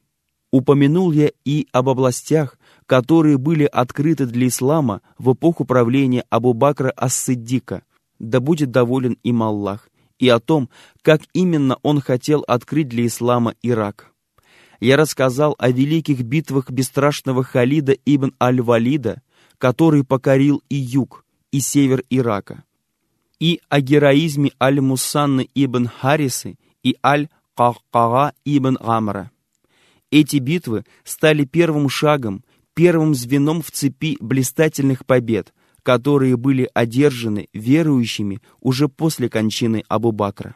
Упомянул 0.51 1.11
я 1.11 1.31
и 1.43 1.67
об 1.71 1.89
областях, 1.89 2.57
которые 2.85 3.37
были 3.37 3.63
открыты 3.65 4.25
для 4.25 4.47
ислама 4.47 5.01
в 5.17 5.33
эпоху 5.33 5.65
правления 5.65 6.25
Абу-Бакра 6.29 6.93
Ас-Сиддика, 6.95 7.83
да 8.19 8.39
будет 8.39 8.71
доволен 8.71 9.17
им 9.23 9.43
Аллах, 9.43 9.89
и 10.19 10.29
о 10.29 10.39
том, 10.39 10.69
как 11.01 11.21
именно 11.33 11.77
он 11.83 12.01
хотел 12.01 12.43
открыть 12.47 12.87
для 12.87 13.05
ислама 13.05 13.55
Ирак. 13.61 14.11
Я 14.79 14.97
рассказал 14.97 15.55
о 15.57 15.69
великих 15.69 16.21
битвах 16.21 16.69
бесстрашного 16.69 17.43
Халида 17.43 17.95
ибн 18.05 18.33
Аль-Валида, 18.41 19.21
который 19.57 20.03
покорил 20.03 20.61
и 20.69 20.75
юг, 20.75 21.25
и 21.51 21.59
север 21.59 22.03
Ирака, 22.09 22.63
и 23.39 23.61
о 23.69 23.79
героизме 23.79 24.51
Аль-Мусанны 24.61 25.49
ибн 25.55 25.87
Харисы 25.87 26.57
и 26.83 26.97
Аль-Кахкага 27.03 28.33
ибн 28.43 28.77
Амра. 28.81 29.31
Эти 30.11 30.37
битвы 30.37 30.85
стали 31.03 31.45
первым 31.45 31.89
шагом, 31.89 32.43
первым 32.73 33.15
звеном 33.15 33.61
в 33.61 33.71
цепи 33.71 34.17
блистательных 34.19 35.05
побед– 35.05 35.53
которые 35.85 36.35
были 36.35 36.67
одержаны 36.73 37.47
верующими 37.53 38.41
уже 38.59 38.89
после 38.89 39.29
кончины 39.29 39.83
Абу-Бакра. 39.87 40.55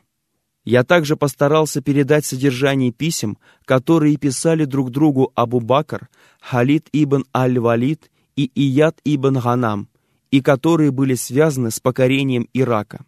Я 0.66 0.84
также 0.84 1.16
постарался 1.16 1.82
передать 1.84 2.26
содержание 2.26 2.92
писем, 2.92 3.38
которые 3.64 4.18
писали 4.18 4.66
друг 4.66 4.90
другу 4.90 5.32
Абу-Бакр, 5.36 6.10
Халид 6.42 6.90
ибн 6.94 7.26
Аль-Валид 7.32 8.10
и 8.36 8.50
Ияд 8.56 9.00
ибн 9.06 9.38
Ганам, 9.40 9.88
и 10.32 10.42
которые 10.42 10.90
были 10.90 11.14
связаны 11.14 11.70
с 11.70 11.80
покорением 11.80 12.50
Ирака. 12.54 13.06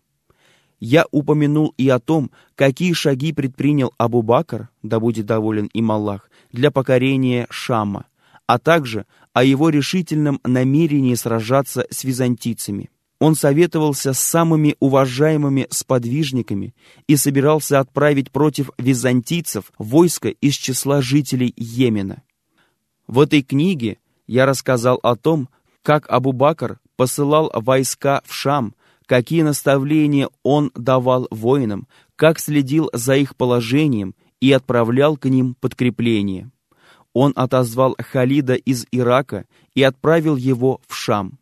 Я 0.79 1.05
упомянул 1.09 1.73
и 1.77 1.89
о 1.89 1.97
том, 1.97 2.29
какие 2.53 2.93
шаги 2.93 3.33
предпринял 3.33 3.93
Абу-Бакр, 3.97 4.69
да 4.83 4.99
будет 4.99 5.25
доволен 5.25 5.71
им 5.73 5.91
Аллах, 5.91 6.29
для 6.51 6.69
покорения 6.69 7.47
Шама, 7.49 8.05
а 8.45 8.59
также 8.59 9.07
о 9.33 9.43
его 9.43 9.69
решительном 9.69 10.39
намерении 10.43 11.15
сражаться 11.15 11.85
с 11.89 12.03
византийцами. 12.03 12.89
Он 13.19 13.35
советовался 13.35 14.13
с 14.13 14.19
самыми 14.19 14.75
уважаемыми 14.79 15.67
сподвижниками 15.69 16.73
и 17.07 17.15
собирался 17.15 17.79
отправить 17.79 18.31
против 18.31 18.71
византийцев 18.77 19.71
войско 19.77 20.29
из 20.29 20.55
числа 20.55 21.01
жителей 21.01 21.53
Йемена. 21.55 22.23
В 23.07 23.19
этой 23.19 23.43
книге 23.43 23.99
я 24.25 24.45
рассказал 24.45 24.99
о 25.03 25.15
том, 25.15 25.49
как 25.83 26.09
Абу-Бакр 26.09 26.79
посылал 26.95 27.51
войска 27.53 28.21
в 28.25 28.33
Шам, 28.33 28.73
какие 29.05 29.43
наставления 29.43 30.29
он 30.41 30.71
давал 30.75 31.27
воинам, 31.29 31.87
как 32.15 32.39
следил 32.39 32.89
за 32.93 33.15
их 33.17 33.35
положением 33.35 34.15
и 34.39 34.51
отправлял 34.51 35.15
к 35.15 35.25
ним 35.25 35.55
подкрепление 35.59 36.49
он 37.13 37.33
отозвал 37.35 37.95
Халида 37.99 38.55
из 38.55 38.85
Ирака 38.91 39.45
и 39.75 39.83
отправил 39.83 40.35
его 40.35 40.81
в 40.87 40.95
Шам. 40.95 41.39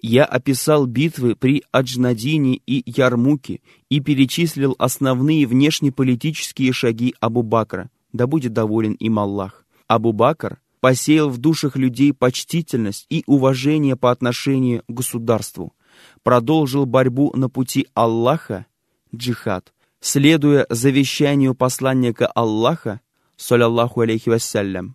Я 0.00 0.24
описал 0.24 0.86
битвы 0.86 1.34
при 1.34 1.64
Аджнадине 1.72 2.60
и 2.66 2.82
Ярмуке 2.86 3.60
и 3.88 4.00
перечислил 4.00 4.76
основные 4.78 5.46
внешнеполитические 5.46 6.72
шаги 6.72 7.14
Абу-Бакра, 7.20 7.90
да 8.12 8.26
будет 8.28 8.52
доволен 8.52 8.92
им 8.92 9.18
Аллах. 9.18 9.64
Абу-Бакр 9.88 10.58
посеял 10.80 11.28
в 11.30 11.38
душах 11.38 11.76
людей 11.76 12.12
почтительность 12.12 13.06
и 13.10 13.24
уважение 13.26 13.96
по 13.96 14.12
отношению 14.12 14.82
к 14.86 14.92
государству, 14.92 15.74
продолжил 16.22 16.86
борьбу 16.86 17.32
на 17.34 17.48
пути 17.48 17.88
Аллаха, 17.94 18.66
джихад, 19.14 19.72
следуя 20.00 20.66
завещанию 20.70 21.54
посланника 21.54 22.26
Аллаха, 22.28 23.00
саллаллаху 23.36 24.02
алейхи 24.02 24.28
вассалям, 24.28 24.94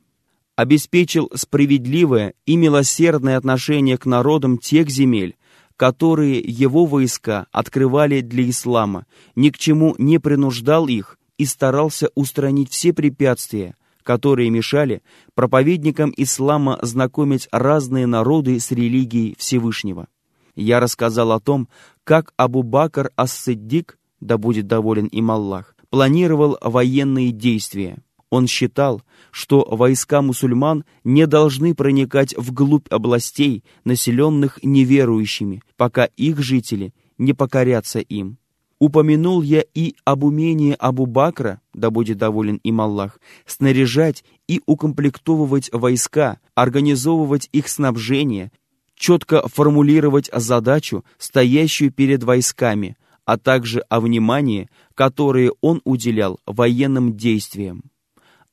обеспечил 0.56 1.32
справедливое 1.34 2.34
и 2.46 2.56
милосердное 2.56 3.38
отношение 3.38 3.98
к 3.98 4.06
народам 4.06 4.58
тех 4.58 4.90
земель, 4.90 5.36
которые 5.76 6.40
его 6.40 6.86
войска 6.86 7.48
открывали 7.52 8.22
для 8.22 8.50
ислама, 8.50 9.06
ни 9.36 9.50
к 9.50 9.58
чему 9.58 9.96
не 9.98 10.20
принуждал 10.20 10.88
их 10.88 11.18
и 11.38 11.46
старался 11.46 12.10
устранить 12.16 12.72
все 12.72 12.94
препятствия, 12.94 13.76
которые 14.04 14.50
мешали 14.50 15.02
проповедникам 15.34 16.14
ислама 16.16 16.78
знакомить 16.82 17.48
разные 17.52 18.06
народы 18.06 18.60
с 18.60 18.72
религией 18.72 19.36
Всевышнего. 19.40 20.08
Я 20.56 20.80
рассказал 20.80 21.32
о 21.32 21.40
том, 21.40 21.68
как 22.04 22.34
Абу 22.38 22.62
Бакр 22.62 23.10
ас-Сиддик, 23.18 23.98
да 24.20 24.38
будет 24.38 24.68
доволен 24.68 25.08
им 25.08 25.32
Аллах, 25.32 25.76
планировал 25.90 26.58
военные 26.62 27.32
действия. 27.32 27.98
Он 28.34 28.48
считал, 28.48 29.04
что 29.30 29.64
войска 29.70 30.24
мусульман 30.24 30.86
не 31.04 31.28
должны 31.28 31.76
проникать 31.76 32.36
вглубь 32.36 32.88
областей, 32.90 33.64
населенных 33.84 34.58
неверующими, 34.64 35.62
пока 35.78 36.06
их 36.06 36.40
жители 36.40 36.96
не 37.20 37.34
покорятся 37.34 38.00
им. 38.00 38.40
Упомянул 38.80 39.44
я 39.44 39.64
и 39.76 39.94
об 40.04 40.24
умении 40.24 40.76
Абу 40.80 41.06
Бакра, 41.06 41.62
да 41.76 41.92
будет 41.92 42.18
доволен 42.18 42.56
им 42.64 42.82
Аллах, 42.82 43.20
снаряжать 43.46 44.24
и 44.48 44.62
укомплектовывать 44.66 45.70
войска, 45.72 46.40
организовывать 46.56 47.50
их 47.52 47.68
снабжение, 47.68 48.52
четко 48.96 49.48
формулировать 49.48 50.32
задачу, 50.34 51.06
стоящую 51.20 51.92
перед 51.92 52.24
войсками, 52.24 52.98
а 53.26 53.38
также 53.38 53.82
о 53.90 54.00
внимании, 54.00 54.72
которое 54.96 55.52
он 55.62 55.82
уделял 55.84 56.40
военным 56.48 57.16
действиям. 57.16 57.93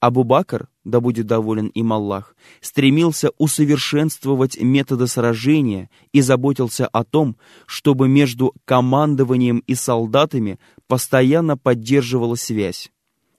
Абу 0.00 0.24
Бакр, 0.24 0.68
да 0.84 1.00
будет 1.00 1.26
доволен 1.26 1.66
им 1.68 1.92
Аллах, 1.92 2.34
стремился 2.62 3.30
усовершенствовать 3.36 4.60
методы 4.60 5.06
сражения 5.06 5.90
и 6.12 6.22
заботился 6.22 6.86
о 6.86 7.04
том, 7.04 7.36
чтобы 7.66 8.08
между 8.08 8.54
командованием 8.64 9.58
и 9.66 9.74
солдатами 9.74 10.58
постоянно 10.86 11.58
поддерживалась 11.58 12.42
связь. 12.42 12.90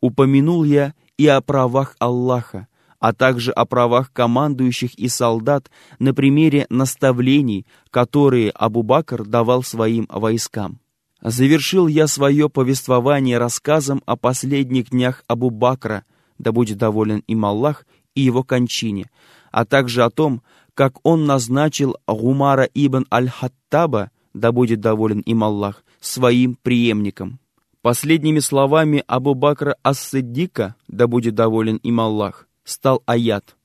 Упомянул 0.01 0.63
я 0.63 0.93
и 1.17 1.25
о 1.25 1.41
правах 1.41 1.95
Аллаха, 1.97 2.67
а 2.99 3.13
также 3.13 3.51
о 3.51 3.65
правах 3.65 4.13
командующих 4.13 4.93
и 4.93 5.07
солдат 5.07 5.71
на 5.97 6.13
примере 6.13 6.67
наставлений, 6.69 7.65
которые 7.89 8.51
Абу 8.51 8.83
Бакр 8.83 9.25
давал 9.25 9.63
своим 9.63 10.07
войскам. 10.09 10.79
Завершил 11.23 11.87
я 11.87 12.05
свое 12.05 12.49
повествование 12.49 13.39
рассказом 13.39 14.03
о 14.05 14.15
последних 14.15 14.91
днях 14.91 15.23
Абу 15.27 15.49
Бакра, 15.49 16.03
да 16.41 16.51
будет 16.51 16.77
доволен 16.77 17.23
им 17.27 17.45
Аллах, 17.45 17.85
и 18.15 18.21
его 18.21 18.43
кончине, 18.43 19.09
а 19.51 19.63
также 19.63 20.03
о 20.03 20.09
том, 20.09 20.41
как 20.73 20.99
он 21.03 21.25
назначил 21.25 21.97
Гумара 22.07 22.67
ибн 22.73 23.05
Аль-Хаттаба, 23.11 24.11
да 24.33 24.51
будет 24.51 24.81
доволен 24.81 25.19
им 25.21 25.43
Аллах, 25.43 25.83
своим 25.99 26.57
преемником. 26.61 27.39
Последними 27.81 28.39
словами 28.39 29.03
Абу 29.07 29.33
Бакра 29.33 29.75
Ас-Сиддика, 29.83 30.75
да 30.87 31.07
будет 31.07 31.35
доволен 31.35 31.77
им 31.77 31.99
Аллах, 31.99 32.47
стал 32.63 33.01
аят 33.05 33.55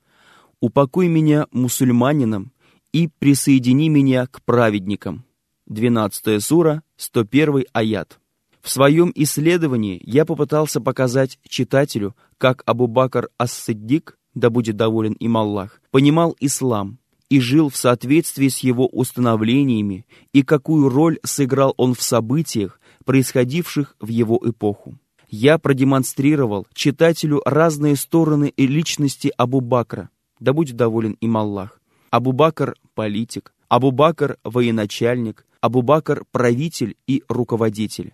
«Упокой 0.60 1.08
меня 1.08 1.46
мусульманином 1.52 2.52
и 2.92 3.08
присоедини 3.08 3.88
меня 3.88 4.26
к 4.26 4.42
праведникам». 4.42 5.24
12 5.66 6.42
сура, 6.42 6.82
101 6.96 7.64
аят. 7.72 8.18
В 8.66 8.70
своем 8.72 9.12
исследовании 9.14 10.00
я 10.02 10.24
попытался 10.24 10.80
показать 10.80 11.38
читателю, 11.48 12.16
как 12.36 12.64
Абу 12.66 12.88
Бакр 12.88 13.28
Ас-Сиддик, 13.38 14.18
да 14.34 14.50
будет 14.50 14.74
доволен 14.74 15.12
им 15.12 15.36
Аллах, 15.36 15.80
понимал 15.92 16.36
ислам 16.40 16.98
и 17.28 17.38
жил 17.38 17.68
в 17.68 17.76
соответствии 17.76 18.48
с 18.48 18.58
его 18.58 18.88
установлениями 18.88 20.04
и 20.32 20.42
какую 20.42 20.88
роль 20.88 21.20
сыграл 21.22 21.74
он 21.76 21.94
в 21.94 22.02
событиях, 22.02 22.80
происходивших 23.04 23.94
в 24.00 24.08
его 24.08 24.40
эпоху. 24.44 24.98
Я 25.28 25.58
продемонстрировал 25.58 26.66
читателю 26.74 27.42
разные 27.44 27.94
стороны 27.94 28.48
и 28.48 28.66
личности 28.66 29.32
Абу 29.36 29.60
Бакра, 29.60 30.10
да 30.40 30.52
будет 30.52 30.74
доволен 30.74 31.12
им 31.20 31.36
Аллах. 31.36 31.80
Абу 32.10 32.32
Бакр– 32.32 32.74
политик, 32.96 33.54
Абу 33.68 33.92
Бакр– 33.92 34.38
военачальник, 34.42 35.46
Абу 35.60 35.82
Бакр– 35.82 36.24
правитель 36.32 36.96
и 37.06 37.22
руководитель 37.28 38.12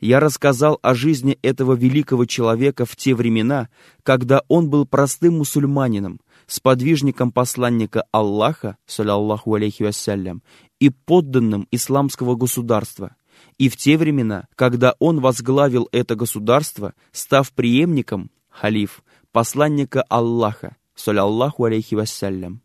я 0.00 0.20
рассказал 0.20 0.78
о 0.82 0.94
жизни 0.94 1.38
этого 1.42 1.74
великого 1.74 2.24
человека 2.24 2.86
в 2.86 2.96
те 2.96 3.14
времена, 3.14 3.68
когда 4.02 4.42
он 4.48 4.70
был 4.70 4.86
простым 4.86 5.38
мусульманином, 5.38 6.20
сподвижником 6.46 7.32
посланника 7.32 8.04
Аллаха, 8.12 8.76
саллаллаху 8.86 9.54
алейхи 9.54 9.82
вассалям, 9.82 10.42
и 10.78 10.90
подданным 10.90 11.66
исламского 11.70 12.36
государства, 12.36 13.16
и 13.58 13.68
в 13.68 13.76
те 13.76 13.96
времена, 13.96 14.46
когда 14.54 14.94
он 14.98 15.20
возглавил 15.20 15.88
это 15.92 16.14
государство, 16.14 16.94
став 17.12 17.52
преемником, 17.52 18.30
халиф, 18.48 19.02
посланника 19.32 20.02
Аллаха, 20.02 20.76
саллаллаху 20.94 21.64
алейхи 21.64 21.94
вассалям. 21.94 22.62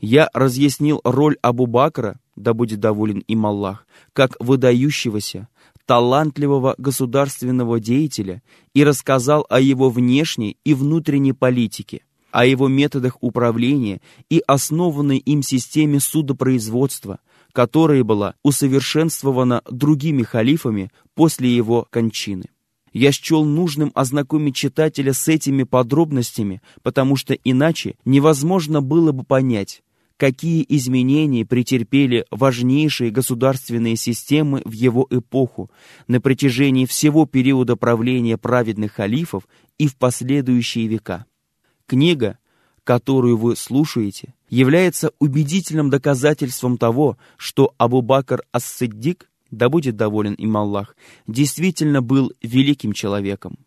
Я 0.00 0.28
разъяснил 0.32 1.00
роль 1.02 1.36
Абу 1.42 1.66
Бакра, 1.66 2.20
да 2.36 2.52
будет 2.52 2.80
доволен 2.80 3.20
им 3.20 3.46
Аллах, 3.46 3.86
как 4.12 4.36
выдающегося, 4.38 5.48
талантливого 5.86 6.74
государственного 6.78 7.80
деятеля 7.80 8.42
и 8.74 8.84
рассказал 8.84 9.46
о 9.48 9.60
его 9.60 9.90
внешней 9.90 10.56
и 10.64 10.74
внутренней 10.74 11.32
политике, 11.32 12.02
о 12.30 12.46
его 12.46 12.68
методах 12.68 13.18
управления 13.20 14.00
и 14.30 14.42
основанной 14.46 15.18
им 15.18 15.42
системе 15.42 16.00
судопроизводства, 16.00 17.20
которая 17.52 18.02
была 18.02 18.34
усовершенствована 18.42 19.62
другими 19.70 20.22
халифами 20.22 20.90
после 21.14 21.54
его 21.54 21.86
кончины. 21.90 22.46
Я 22.92 23.10
счел 23.10 23.44
нужным 23.44 23.90
ознакомить 23.94 24.54
читателя 24.54 25.12
с 25.12 25.26
этими 25.26 25.64
подробностями, 25.64 26.62
потому 26.82 27.16
что 27.16 27.34
иначе 27.34 27.96
невозможно 28.04 28.80
было 28.80 29.10
бы 29.10 29.24
понять, 29.24 29.82
какие 30.24 30.64
изменения 30.70 31.44
претерпели 31.44 32.24
важнейшие 32.30 33.10
государственные 33.10 33.96
системы 33.96 34.62
в 34.64 34.72
его 34.72 35.06
эпоху 35.10 35.70
на 36.06 36.18
протяжении 36.18 36.86
всего 36.86 37.26
периода 37.26 37.76
правления 37.76 38.38
праведных 38.38 38.92
халифов 38.92 39.46
и 39.76 39.86
в 39.86 39.96
последующие 39.96 40.86
века. 40.86 41.26
Книга, 41.84 42.38
которую 42.84 43.36
вы 43.36 43.54
слушаете, 43.54 44.32
является 44.48 45.12
убедительным 45.18 45.90
доказательством 45.90 46.78
того, 46.78 47.18
что 47.36 47.74
Абу 47.76 48.00
Бакр 48.00 48.40
Ас-Сиддик, 48.50 49.28
да 49.50 49.68
будет 49.68 49.96
доволен 49.96 50.32
им 50.32 50.56
Аллах, 50.56 50.96
действительно 51.26 52.00
был 52.00 52.32
великим 52.40 52.94
человеком. 52.94 53.58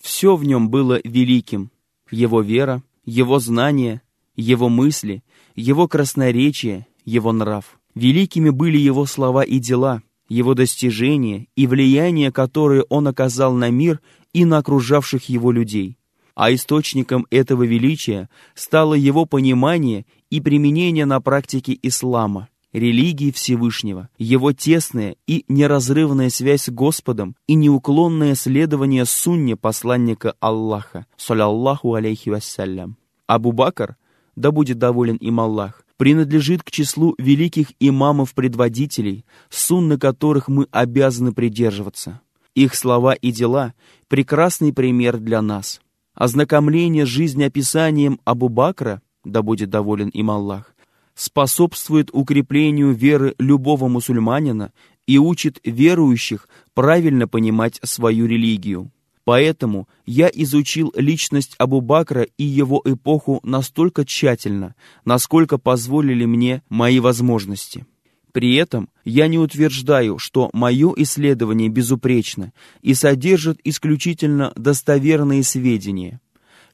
Все 0.00 0.34
в 0.34 0.44
нем 0.44 0.70
было 0.70 0.98
великим, 1.04 1.70
его 2.10 2.40
вера, 2.40 2.82
его 3.04 3.38
знания, 3.38 4.00
его 4.34 4.70
мысли, 4.70 5.22
его 5.56 5.88
красноречие, 5.88 6.86
его 7.04 7.32
нрав. 7.32 7.78
Великими 7.94 8.50
были 8.50 8.76
его 8.76 9.06
слова 9.06 9.42
и 9.42 9.58
дела, 9.58 10.02
его 10.28 10.54
достижения 10.54 11.46
и 11.56 11.66
влияние, 11.66 12.30
которое 12.30 12.82
он 12.90 13.08
оказал 13.08 13.54
на 13.54 13.70
мир 13.70 14.00
и 14.32 14.44
на 14.44 14.58
окружавших 14.58 15.28
его 15.28 15.50
людей. 15.50 15.96
А 16.34 16.52
источником 16.52 17.26
этого 17.30 17.62
величия 17.62 18.28
стало 18.54 18.92
его 18.92 19.24
понимание 19.24 20.04
и 20.28 20.42
применение 20.42 21.06
на 21.06 21.22
практике 21.22 21.78
ислама, 21.82 22.48
религии 22.74 23.30
Всевышнего, 23.30 24.10
его 24.18 24.52
тесная 24.52 25.16
и 25.26 25.46
неразрывная 25.48 26.28
связь 26.28 26.64
с 26.64 26.68
Господом 26.68 27.34
и 27.46 27.54
неуклонное 27.54 28.34
следование 28.34 29.06
сунне 29.06 29.56
посланника 29.56 30.34
Аллаха, 30.40 31.06
саллаллаху 31.16 31.94
алейхи 31.94 32.28
вассалям. 32.28 32.98
Абу 33.26 33.52
Бакр– 33.52 33.96
да 34.36 34.52
будет 34.52 34.78
доволен 34.78 35.16
им 35.16 35.40
Аллах, 35.40 35.82
принадлежит 35.96 36.62
к 36.62 36.70
числу 36.70 37.14
великих 37.18 37.68
имамов-предводителей, 37.80 39.24
сунны 39.48 39.98
которых 39.98 40.48
мы 40.48 40.66
обязаны 40.70 41.32
придерживаться. 41.32 42.20
Их 42.54 42.74
слова 42.74 43.14
и 43.14 43.32
дела– 43.32 43.74
прекрасный 44.08 44.72
пример 44.72 45.18
для 45.18 45.42
нас. 45.42 45.80
Ознакомление 46.14 47.04
жизнеописанием 47.04 48.20
Абу 48.24 48.48
Бакра, 48.48 49.02
да 49.24 49.42
будет 49.42 49.70
доволен 49.70 50.08
им 50.08 50.30
Аллах, 50.30 50.74
способствует 51.14 52.10
укреплению 52.12 52.92
веры 52.92 53.34
любого 53.38 53.88
мусульманина 53.88 54.72
и 55.06 55.18
учит 55.18 55.58
верующих 55.64 56.48
правильно 56.74 57.26
понимать 57.26 57.80
свою 57.82 58.26
религию. 58.26 58.90
Поэтому 59.26 59.88
я 60.06 60.30
изучил 60.32 60.92
личность 60.94 61.56
Абу 61.58 61.80
Бакра 61.80 62.28
и 62.38 62.44
его 62.44 62.80
эпоху 62.84 63.40
настолько 63.42 64.04
тщательно, 64.04 64.76
насколько 65.04 65.58
позволили 65.58 66.24
мне 66.24 66.62
мои 66.68 67.00
возможности. 67.00 67.86
При 68.30 68.54
этом 68.54 68.88
я 69.04 69.26
не 69.26 69.36
утверждаю, 69.36 70.18
что 70.18 70.48
мое 70.52 70.94
исследование 70.98 71.68
безупречно 71.68 72.52
и 72.82 72.94
содержит 72.94 73.58
исключительно 73.64 74.52
достоверные 74.54 75.42
сведения. 75.42 76.20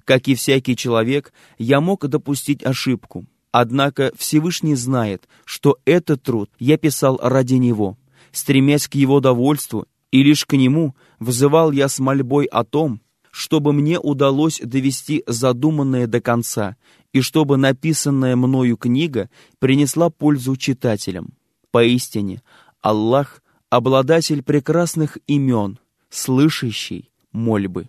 Как 0.05 0.29
и 0.29 0.35
всякий 0.35 0.77
человек, 0.77 1.33
я 1.57 1.81
мог 1.81 2.07
допустить 2.07 2.63
ошибку. 2.67 3.25
Однако 3.51 4.13
Всевышний 4.19 4.75
знает, 4.75 5.27
что 5.47 5.79
этот 5.87 6.23
труд 6.23 6.51
я 6.59 6.77
писал 6.77 7.19
ради 7.23 7.55
Него, 7.55 7.97
стремясь 8.31 8.89
к 8.89 8.95
Его 8.95 9.21
довольству, 9.21 9.87
и 10.13 10.23
лишь 10.23 10.45
к 10.45 10.53
Нему 10.53 10.95
взывал 11.23 11.73
я 11.73 11.89
с 11.89 11.99
мольбой 11.99 12.47
о 12.47 12.65
том, 12.65 13.01
чтобы 13.31 13.73
мне 13.73 13.99
удалось 13.99 14.61
довести 14.63 15.25
задуманное 15.27 16.07
до 16.07 16.21
конца, 16.21 16.77
и 17.13 17.21
чтобы 17.21 17.57
написанная 17.57 18.37
мною 18.37 18.77
книга 18.77 19.31
принесла 19.59 20.11
пользу 20.11 20.57
читателям. 20.57 21.35
Поистине, 21.71 22.43
Аллах— 22.81 23.43
обладатель 23.71 24.43
прекрасных 24.43 25.19
имен, 25.27 25.79
слышащий 26.11 27.11
мольбы. 27.33 27.89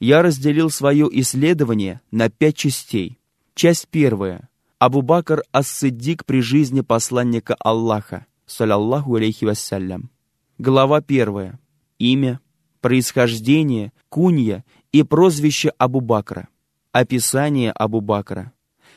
Я 0.00 0.22
разделил 0.22 0.70
свое 0.70 1.08
исследование 1.20 2.00
на 2.10 2.30
пять 2.30 2.56
частей. 2.56 3.18
Часть 3.54 3.86
первая. 3.88 4.48
Абу 4.78 5.02
Бакр 5.02 5.42
Ас-Сиддик 5.52 6.24
при 6.24 6.40
жизни 6.40 6.80
посланника 6.80 7.54
Аллаха, 7.60 8.26
саляллаху 8.46 9.16
алейхи 9.16 9.44
вассалям. 9.44 10.10
Глава 10.58 11.02
первая. 11.02 11.60
Имя, 11.98 12.40
происхождение, 12.80 13.92
кунья 14.08 14.64
и 14.92 15.02
прозвище 15.02 15.72
Абу 15.78 16.00
Бакра. 16.00 16.48
Описание 16.92 17.70
Абу 17.72 18.00
Бакра. 18.00 18.52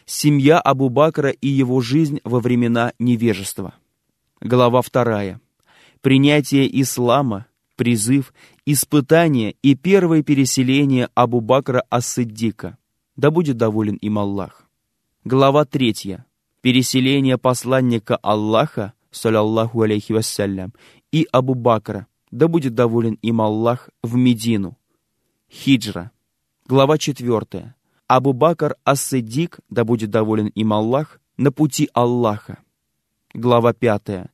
Семья 0.06 0.60
Абу 0.60 0.90
Бакра 0.90 1.30
и 1.30 1.48
его 1.48 1.82
жизнь 1.82 2.20
во 2.24 2.40
времена 2.40 2.94
невежества. 3.00 3.76
Глава 4.42 4.82
вторая. 4.82 5.40
Принятие 6.02 6.68
ислама, 6.82 7.46
призыв, 7.76 8.34
испытание 8.66 9.56
и 9.62 9.76
первое 9.76 10.24
переселение 10.24 11.10
Абу 11.16 11.40
Бакра 11.40 11.84
Ас-Сиддика. 11.90 12.78
Да 13.16 13.32
будет 13.32 13.58
доволен 13.58 13.96
им 13.96 14.18
Аллах. 14.18 14.68
Глава 15.24 15.66
третья. 15.66 16.26
Переселение 16.62 17.38
посланника 17.38 18.18
Аллаха, 18.18 18.94
саляллаху 19.12 19.82
алейхи 19.82 20.14
вассалям, 20.14 20.74
и 21.12 21.28
Абу 21.32 21.54
Бакра, 21.54 22.08
да 22.34 22.48
будет 22.48 22.74
доволен 22.74 23.20
им 23.22 23.42
Аллах, 23.42 23.92
в 24.02 24.16
Медину. 24.16 24.76
Хиджра. 25.52 26.10
Глава 26.66 26.98
4. 26.98 27.76
Абу 28.08 28.34
Бакр 28.34 28.76
Ас-Сиддик, 28.84 29.60
да 29.70 29.84
будет 29.84 30.10
доволен 30.10 30.48
им 30.48 30.74
Аллах, 30.74 31.22
на 31.38 31.52
пути 31.52 31.90
Аллаха. 31.94 32.58
Глава 33.36 33.74
5. 33.74 34.32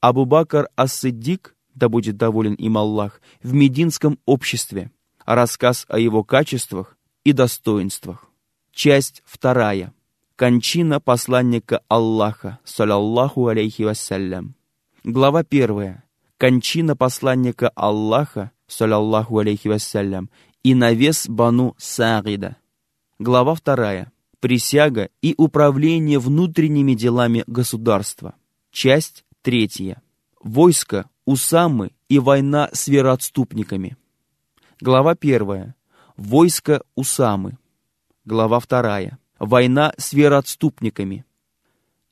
Абу 0.00 0.26
Бакр 0.26 0.68
Ас-Сиддик, 0.76 1.56
да 1.74 1.88
будет 1.88 2.18
доволен 2.18 2.54
им 2.54 2.76
Аллах, 2.76 3.22
в 3.42 3.54
мединском 3.54 4.18
обществе. 4.26 4.90
Рассказ 5.24 5.86
о 5.88 5.98
его 5.98 6.22
качествах 6.22 6.98
и 7.24 7.32
достоинствах. 7.32 8.30
Часть 8.70 9.22
2. 9.40 9.94
Кончина 10.36 11.00
посланника 11.00 11.80
Аллаха, 11.88 12.58
саляллаху 12.64 13.46
алейхи 13.46 13.82
вассалям. 13.82 14.56
Глава 15.04 15.42
1. 15.48 16.02
Кончина 16.40 16.96
посланника 16.96 17.68
Аллаха, 17.74 18.50
саляллаху 18.66 19.40
алейхи 19.40 19.68
вассалям, 19.68 20.30
и 20.62 20.74
навес 20.74 21.28
Бану 21.28 21.74
Саарида. 21.76 22.56
Глава 23.18 23.56
2. 23.62 24.06
Присяга 24.40 25.10
и 25.20 25.34
управление 25.36 26.18
внутренними 26.18 26.94
делами 26.94 27.44
государства. 27.46 28.36
Часть 28.72 29.26
3. 29.42 29.96
Войско 30.42 31.10
Усамы 31.26 31.90
и 32.08 32.18
война 32.18 32.70
с 32.72 32.88
вероотступниками. 32.88 33.98
Глава 34.80 35.10
1. 35.20 35.74
Войско 36.16 36.82
Усамы. 36.94 37.58
Глава 38.24 38.60
2. 38.66 39.18
Война 39.38 39.92
с 39.98 40.14
вероотступниками. 40.14 41.26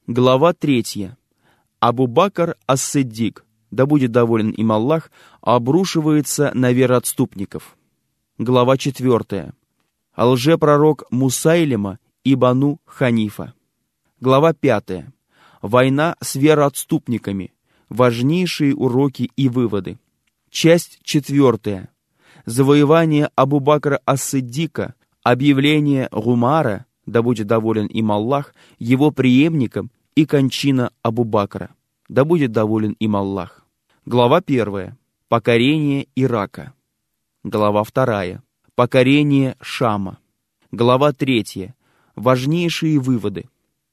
Глава 0.07 0.53
3. 0.53 1.13
Абу-Бакр 1.81 2.57
Ас-Сиддик, 2.67 3.47
да 3.71 3.87
будет 3.87 4.13
доволен 4.13 4.51
им 4.51 4.73
Аллах, 4.73 5.11
обрушивается 5.41 6.51
на 6.55 6.73
вероотступников. 6.73 7.77
Глава 8.39 8.77
4. 8.77 9.53
Лжепророк 10.17 11.05
Мусайлима 11.11 11.99
и 12.25 12.35
Бану 12.35 12.81
Ханифа. 12.85 13.55
Глава 14.21 14.53
5. 14.53 15.07
Война 15.63 16.17
с 16.21 16.35
вероотступниками. 16.35 17.53
Важнейшие 17.89 18.75
уроки 18.75 19.31
и 19.37 19.49
выводы. 19.49 19.99
Часть 20.51 20.99
4. 21.03 21.89
Завоевание 22.47 23.31
Абу-Бакра 23.37 24.01
Ас-Сиддика, 24.07 24.95
объявление 25.23 26.09
Гумара, 26.11 26.87
да 27.07 27.23
будет 27.23 27.47
доволен 27.47 27.87
им 27.87 28.11
Аллах, 28.13 28.55
его 28.79 29.11
преемником 29.11 29.91
и 30.15 30.27
кончина 30.27 30.91
Абу-Бакра, 31.03 31.71
да 32.09 32.25
будет 32.25 32.53
доволен 32.53 32.97
им 32.99 33.17
Аллах. 33.17 33.67
Глава 34.07 34.39
1. 34.45 34.97
Покорение 35.29 36.09
Ирака. 36.17 36.73
Глава 37.45 37.85
2. 37.85 38.43
Покорение 38.75 39.57
Шама. 39.61 40.19
Глава 40.73 41.13
3. 41.13 41.73
Важнейшие 42.17 42.99
выводы. 42.99 43.49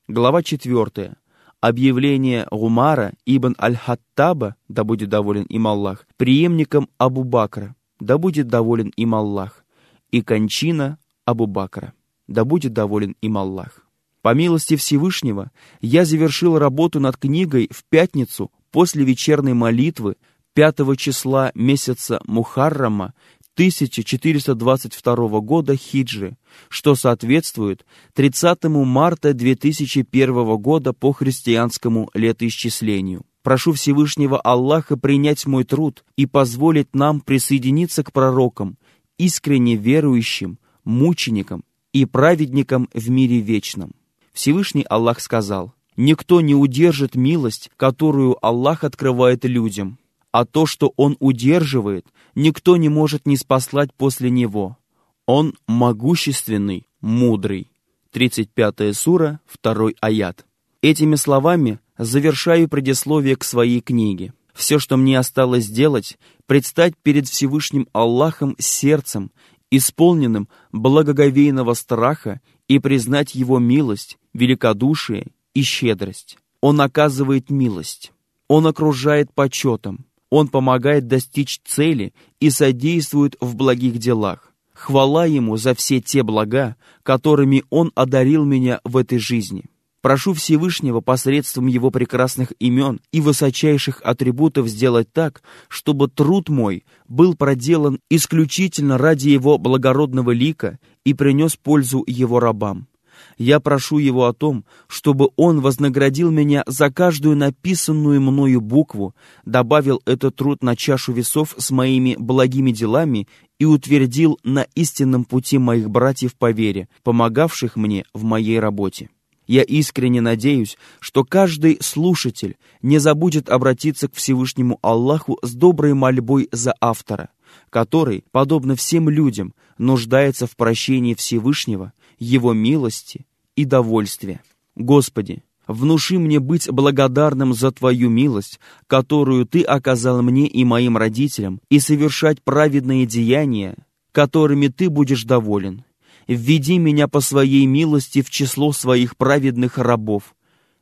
Глава 0.07 0.43
4. 0.43 1.15
Объявление 1.61 2.47
Гумара 2.51 3.13
ибн 3.25 3.55
Аль-Хаттаба, 3.59 4.55
да 4.67 4.83
будет 4.83 5.09
доволен 5.09 5.43
им 5.43 5.67
Аллах, 5.67 6.05
преемником 6.15 6.89
Абу 6.97 7.23
Бакра, 7.23 7.75
да 7.99 8.17
будет 8.17 8.47
доволен 8.47 8.91
им 8.95 9.15
Аллах, 9.15 9.65
и 10.11 10.21
кончина 10.21 10.99
Абу 11.25 11.47
Бакра, 11.47 11.93
да 12.27 12.45
будет 12.45 12.73
доволен 12.73 13.15
им 13.21 13.37
Аллах. 13.37 13.84
По 14.25 14.33
милости 14.33 14.75
Всевышнего 14.75 15.51
я 15.81 16.03
завершил 16.03 16.57
работу 16.57 16.99
над 16.99 17.15
книгой 17.15 17.69
в 17.71 17.83
пятницу 17.87 18.51
после 18.71 19.03
вечерней 19.03 19.53
молитвы 19.53 20.15
5 20.55 20.97
числа 20.97 21.51
месяца 21.53 22.19
Мухаррама 22.25 23.13
1422 23.53 25.39
года 25.41 25.75
хиджи, 25.75 26.37
что 26.69 26.95
соответствует 26.95 27.85
30 28.15 28.63
марта 28.63 29.35
2001 29.35 30.57
года 30.57 30.93
по 30.93 31.11
христианскому 31.11 32.09
летоисчислению. 32.15 33.27
Прошу 33.43 33.73
Всевышнего 33.73 34.41
Аллаха 34.41 34.97
принять 34.97 35.45
мой 35.45 35.65
труд 35.65 36.03
и 36.17 36.25
позволить 36.25 36.95
нам 36.95 37.21
присоединиться 37.21 38.03
к 38.03 38.11
пророкам, 38.11 38.79
искренне 39.19 39.75
верующим, 39.75 40.57
мученикам 40.83 41.63
и 41.93 42.05
праведникам 42.05 42.89
в 42.91 43.07
мире 43.11 43.39
вечном. 43.39 43.91
Всевышний 44.35 44.85
Аллах 44.89 45.21
сказал, 45.21 45.73
«Никто 45.95 46.41
не 46.41 46.53
удержит 46.53 47.15
милость, 47.15 47.71
которую 47.77 48.37
Аллах 48.45 48.83
открывает 48.83 49.45
людям, 49.45 49.97
а 50.33 50.45
то, 50.45 50.65
что 50.65 50.91
Он 50.97 51.15
удерживает, 51.21 52.05
никто 52.35 52.75
не 52.75 52.89
может 52.89 53.25
не 53.25 53.37
спаслать 53.37 53.93
после 53.93 54.29
Него. 54.29 54.77
Он 55.25 55.55
могущественный, 55.67 56.85
мудрый». 56.99 57.71
35 58.11 58.93
сура, 58.93 59.39
2 59.63 59.91
аят. 60.01 60.45
Этими 60.81 61.15
словами 61.15 61.79
завершаю 61.97 62.67
предисловие 62.67 63.37
к 63.37 63.43
своей 63.45 63.79
книге. 63.79 64.33
Все, 64.53 64.79
что 64.79 64.97
мне 64.97 65.17
осталось 65.17 65.63
сделать, 65.63 66.17
предстать 66.45 66.93
перед 67.01 67.29
Всевышним 67.29 67.87
Аллахом 67.93 68.55
сердцем, 68.59 69.31
исполненным 69.71 70.49
благоговейного 70.73 71.73
страха 71.73 72.41
и 72.67 72.79
признать 72.79 73.33
Его 73.33 73.59
милость, 73.59 74.17
великодушие 74.35 75.27
и 75.53 75.63
щедрость. 75.63 76.37
Он 76.61 76.81
оказывает 76.81 77.49
милость. 77.49 78.11
Он 78.47 78.67
окружает 78.67 79.33
почетом. 79.33 80.05
Он 80.29 80.49
помогает 80.49 81.07
достичь 81.07 81.61
цели 81.65 82.13
и 82.39 82.49
содействует 82.49 83.37
в 83.39 83.55
благих 83.55 83.97
делах. 83.97 84.51
Хвала 84.73 85.25
Ему 85.25 85.55
за 85.55 85.73
все 85.73 86.01
те 86.01 86.21
блага, 86.21 86.75
которыми 87.01 87.63
Он 87.69 87.91
одарил 87.95 88.43
меня 88.43 88.81
в 88.83 88.97
этой 88.97 89.19
жизни. 89.19 89.65
Прошу 90.01 90.33
Всевышнего 90.33 90.99
посредством 90.99 91.67
Его 91.67 91.89
прекрасных 91.89 92.51
имен 92.59 92.99
и 93.11 93.21
высочайших 93.21 94.01
атрибутов 94.03 94.67
сделать 94.67 95.11
так, 95.13 95.41
чтобы 95.69 96.09
труд 96.09 96.49
мой 96.49 96.83
был 97.07 97.35
проделан 97.35 97.99
исключительно 98.09 98.97
ради 98.97 99.29
Его 99.29 99.57
благородного 99.57 100.31
лика 100.31 100.77
и 101.05 101.13
принес 101.13 101.55
пользу 101.55 102.03
Его 102.05 102.39
рабам. 102.39 102.87
Я 103.37 103.59
прошу 103.59 103.97
Его 103.97 104.25
о 104.25 104.33
том, 104.33 104.65
чтобы 104.87 105.29
Он 105.35 105.61
вознаградил 105.61 106.31
меня 106.31 106.63
за 106.67 106.91
каждую 106.91 107.35
написанную 107.37 108.21
мною 108.21 108.61
букву, 108.61 109.15
добавил 109.45 110.01
этот 110.05 110.35
труд 110.35 110.63
на 110.63 110.75
чашу 110.75 111.13
весов 111.13 111.55
с 111.57 111.71
моими 111.71 112.15
благими 112.17 112.71
делами 112.71 113.27
и 113.59 113.65
утвердил 113.65 114.39
на 114.43 114.67
истинном 114.75 115.25
пути 115.25 115.57
моих 115.57 115.89
братьев 115.89 116.35
по 116.35 116.51
вере, 116.51 116.89
помогавших 117.03 117.75
мне 117.75 118.05
в 118.13 118.23
моей 118.23 118.59
работе. 118.59 119.09
Я 119.47 119.61
искренне 119.61 120.21
надеюсь, 120.21 120.77
что 120.99 121.23
каждый 121.23 121.77
слушатель 121.81 122.57
не 122.81 122.97
забудет 122.97 123.49
обратиться 123.49 124.07
к 124.07 124.15
Всевышнему 124.15 124.79
Аллаху 124.81 125.37
с 125.43 125.53
доброй 125.53 125.93
мольбой 125.93 126.49
за 126.51 126.73
автора, 126.81 127.29
который, 127.69 128.23
подобно 128.31 128.75
всем 128.75 129.07
людям, 129.07 129.53
нуждается 129.77 130.47
в 130.47 130.55
прощении 130.55 131.13
Всевышнего, 131.13 131.93
Его 132.17 132.53
милости 132.53 133.25
и 133.55 133.65
довольствия. 133.65 134.41
Господи, 134.75 135.43
внуши 135.67 136.19
мне 136.19 136.39
быть 136.39 136.69
благодарным 136.69 137.53
за 137.53 137.71
Твою 137.71 138.09
милость, 138.09 138.59
которую 138.87 139.45
Ты 139.45 139.61
оказал 139.61 140.21
мне 140.21 140.47
и 140.47 140.63
моим 140.63 140.97
родителям, 140.97 141.61
и 141.69 141.79
совершать 141.79 142.41
праведные 142.43 143.05
деяния, 143.05 143.75
которыми 144.11 144.67
Ты 144.67 144.89
будешь 144.89 145.23
доволен. 145.23 145.83
Введи 146.27 146.77
меня 146.77 147.07
по 147.07 147.21
Своей 147.21 147.65
милости 147.65 148.21
в 148.21 148.29
число 148.29 148.71
Своих 148.71 149.17
праведных 149.17 149.77
рабов. 149.77 150.35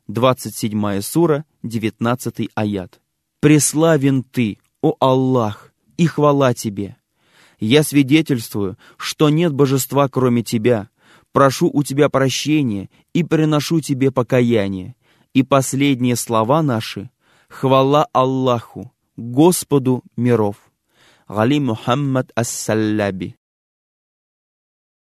27 0.07 1.01
сура, 1.01 1.45
19 1.63 2.49
аят. 2.55 2.99
Преславен 3.39 4.23
Ты, 4.23 4.57
о 4.81 4.95
Аллах, 4.99 5.73
и 5.97 6.05
хвала 6.05 6.53
Тебе. 6.53 6.97
Я 7.59 7.83
свидетельствую, 7.83 8.77
что 8.97 9.29
нет 9.29 9.53
божества, 9.53 10.09
кроме 10.09 10.43
Тебя. 10.43 10.89
Прошу 11.33 11.69
у 11.73 11.83
Тебя 11.83 12.07
прощения 12.09 12.89
и 13.13 13.23
приношу 13.23 13.81
Тебе 13.81 14.11
покаяние. 14.11 14.95
И 15.33 15.43
последние 15.43 16.15
слова 16.15 16.61
наши— 16.61 17.09
хвала 17.49 18.07
Аллаху, 18.13 18.93
Господу 19.17 20.03
миров. 20.15 20.55
Гали 21.27 21.59
Мухаммад 21.59 22.31
Ас-Салляби 22.35 23.35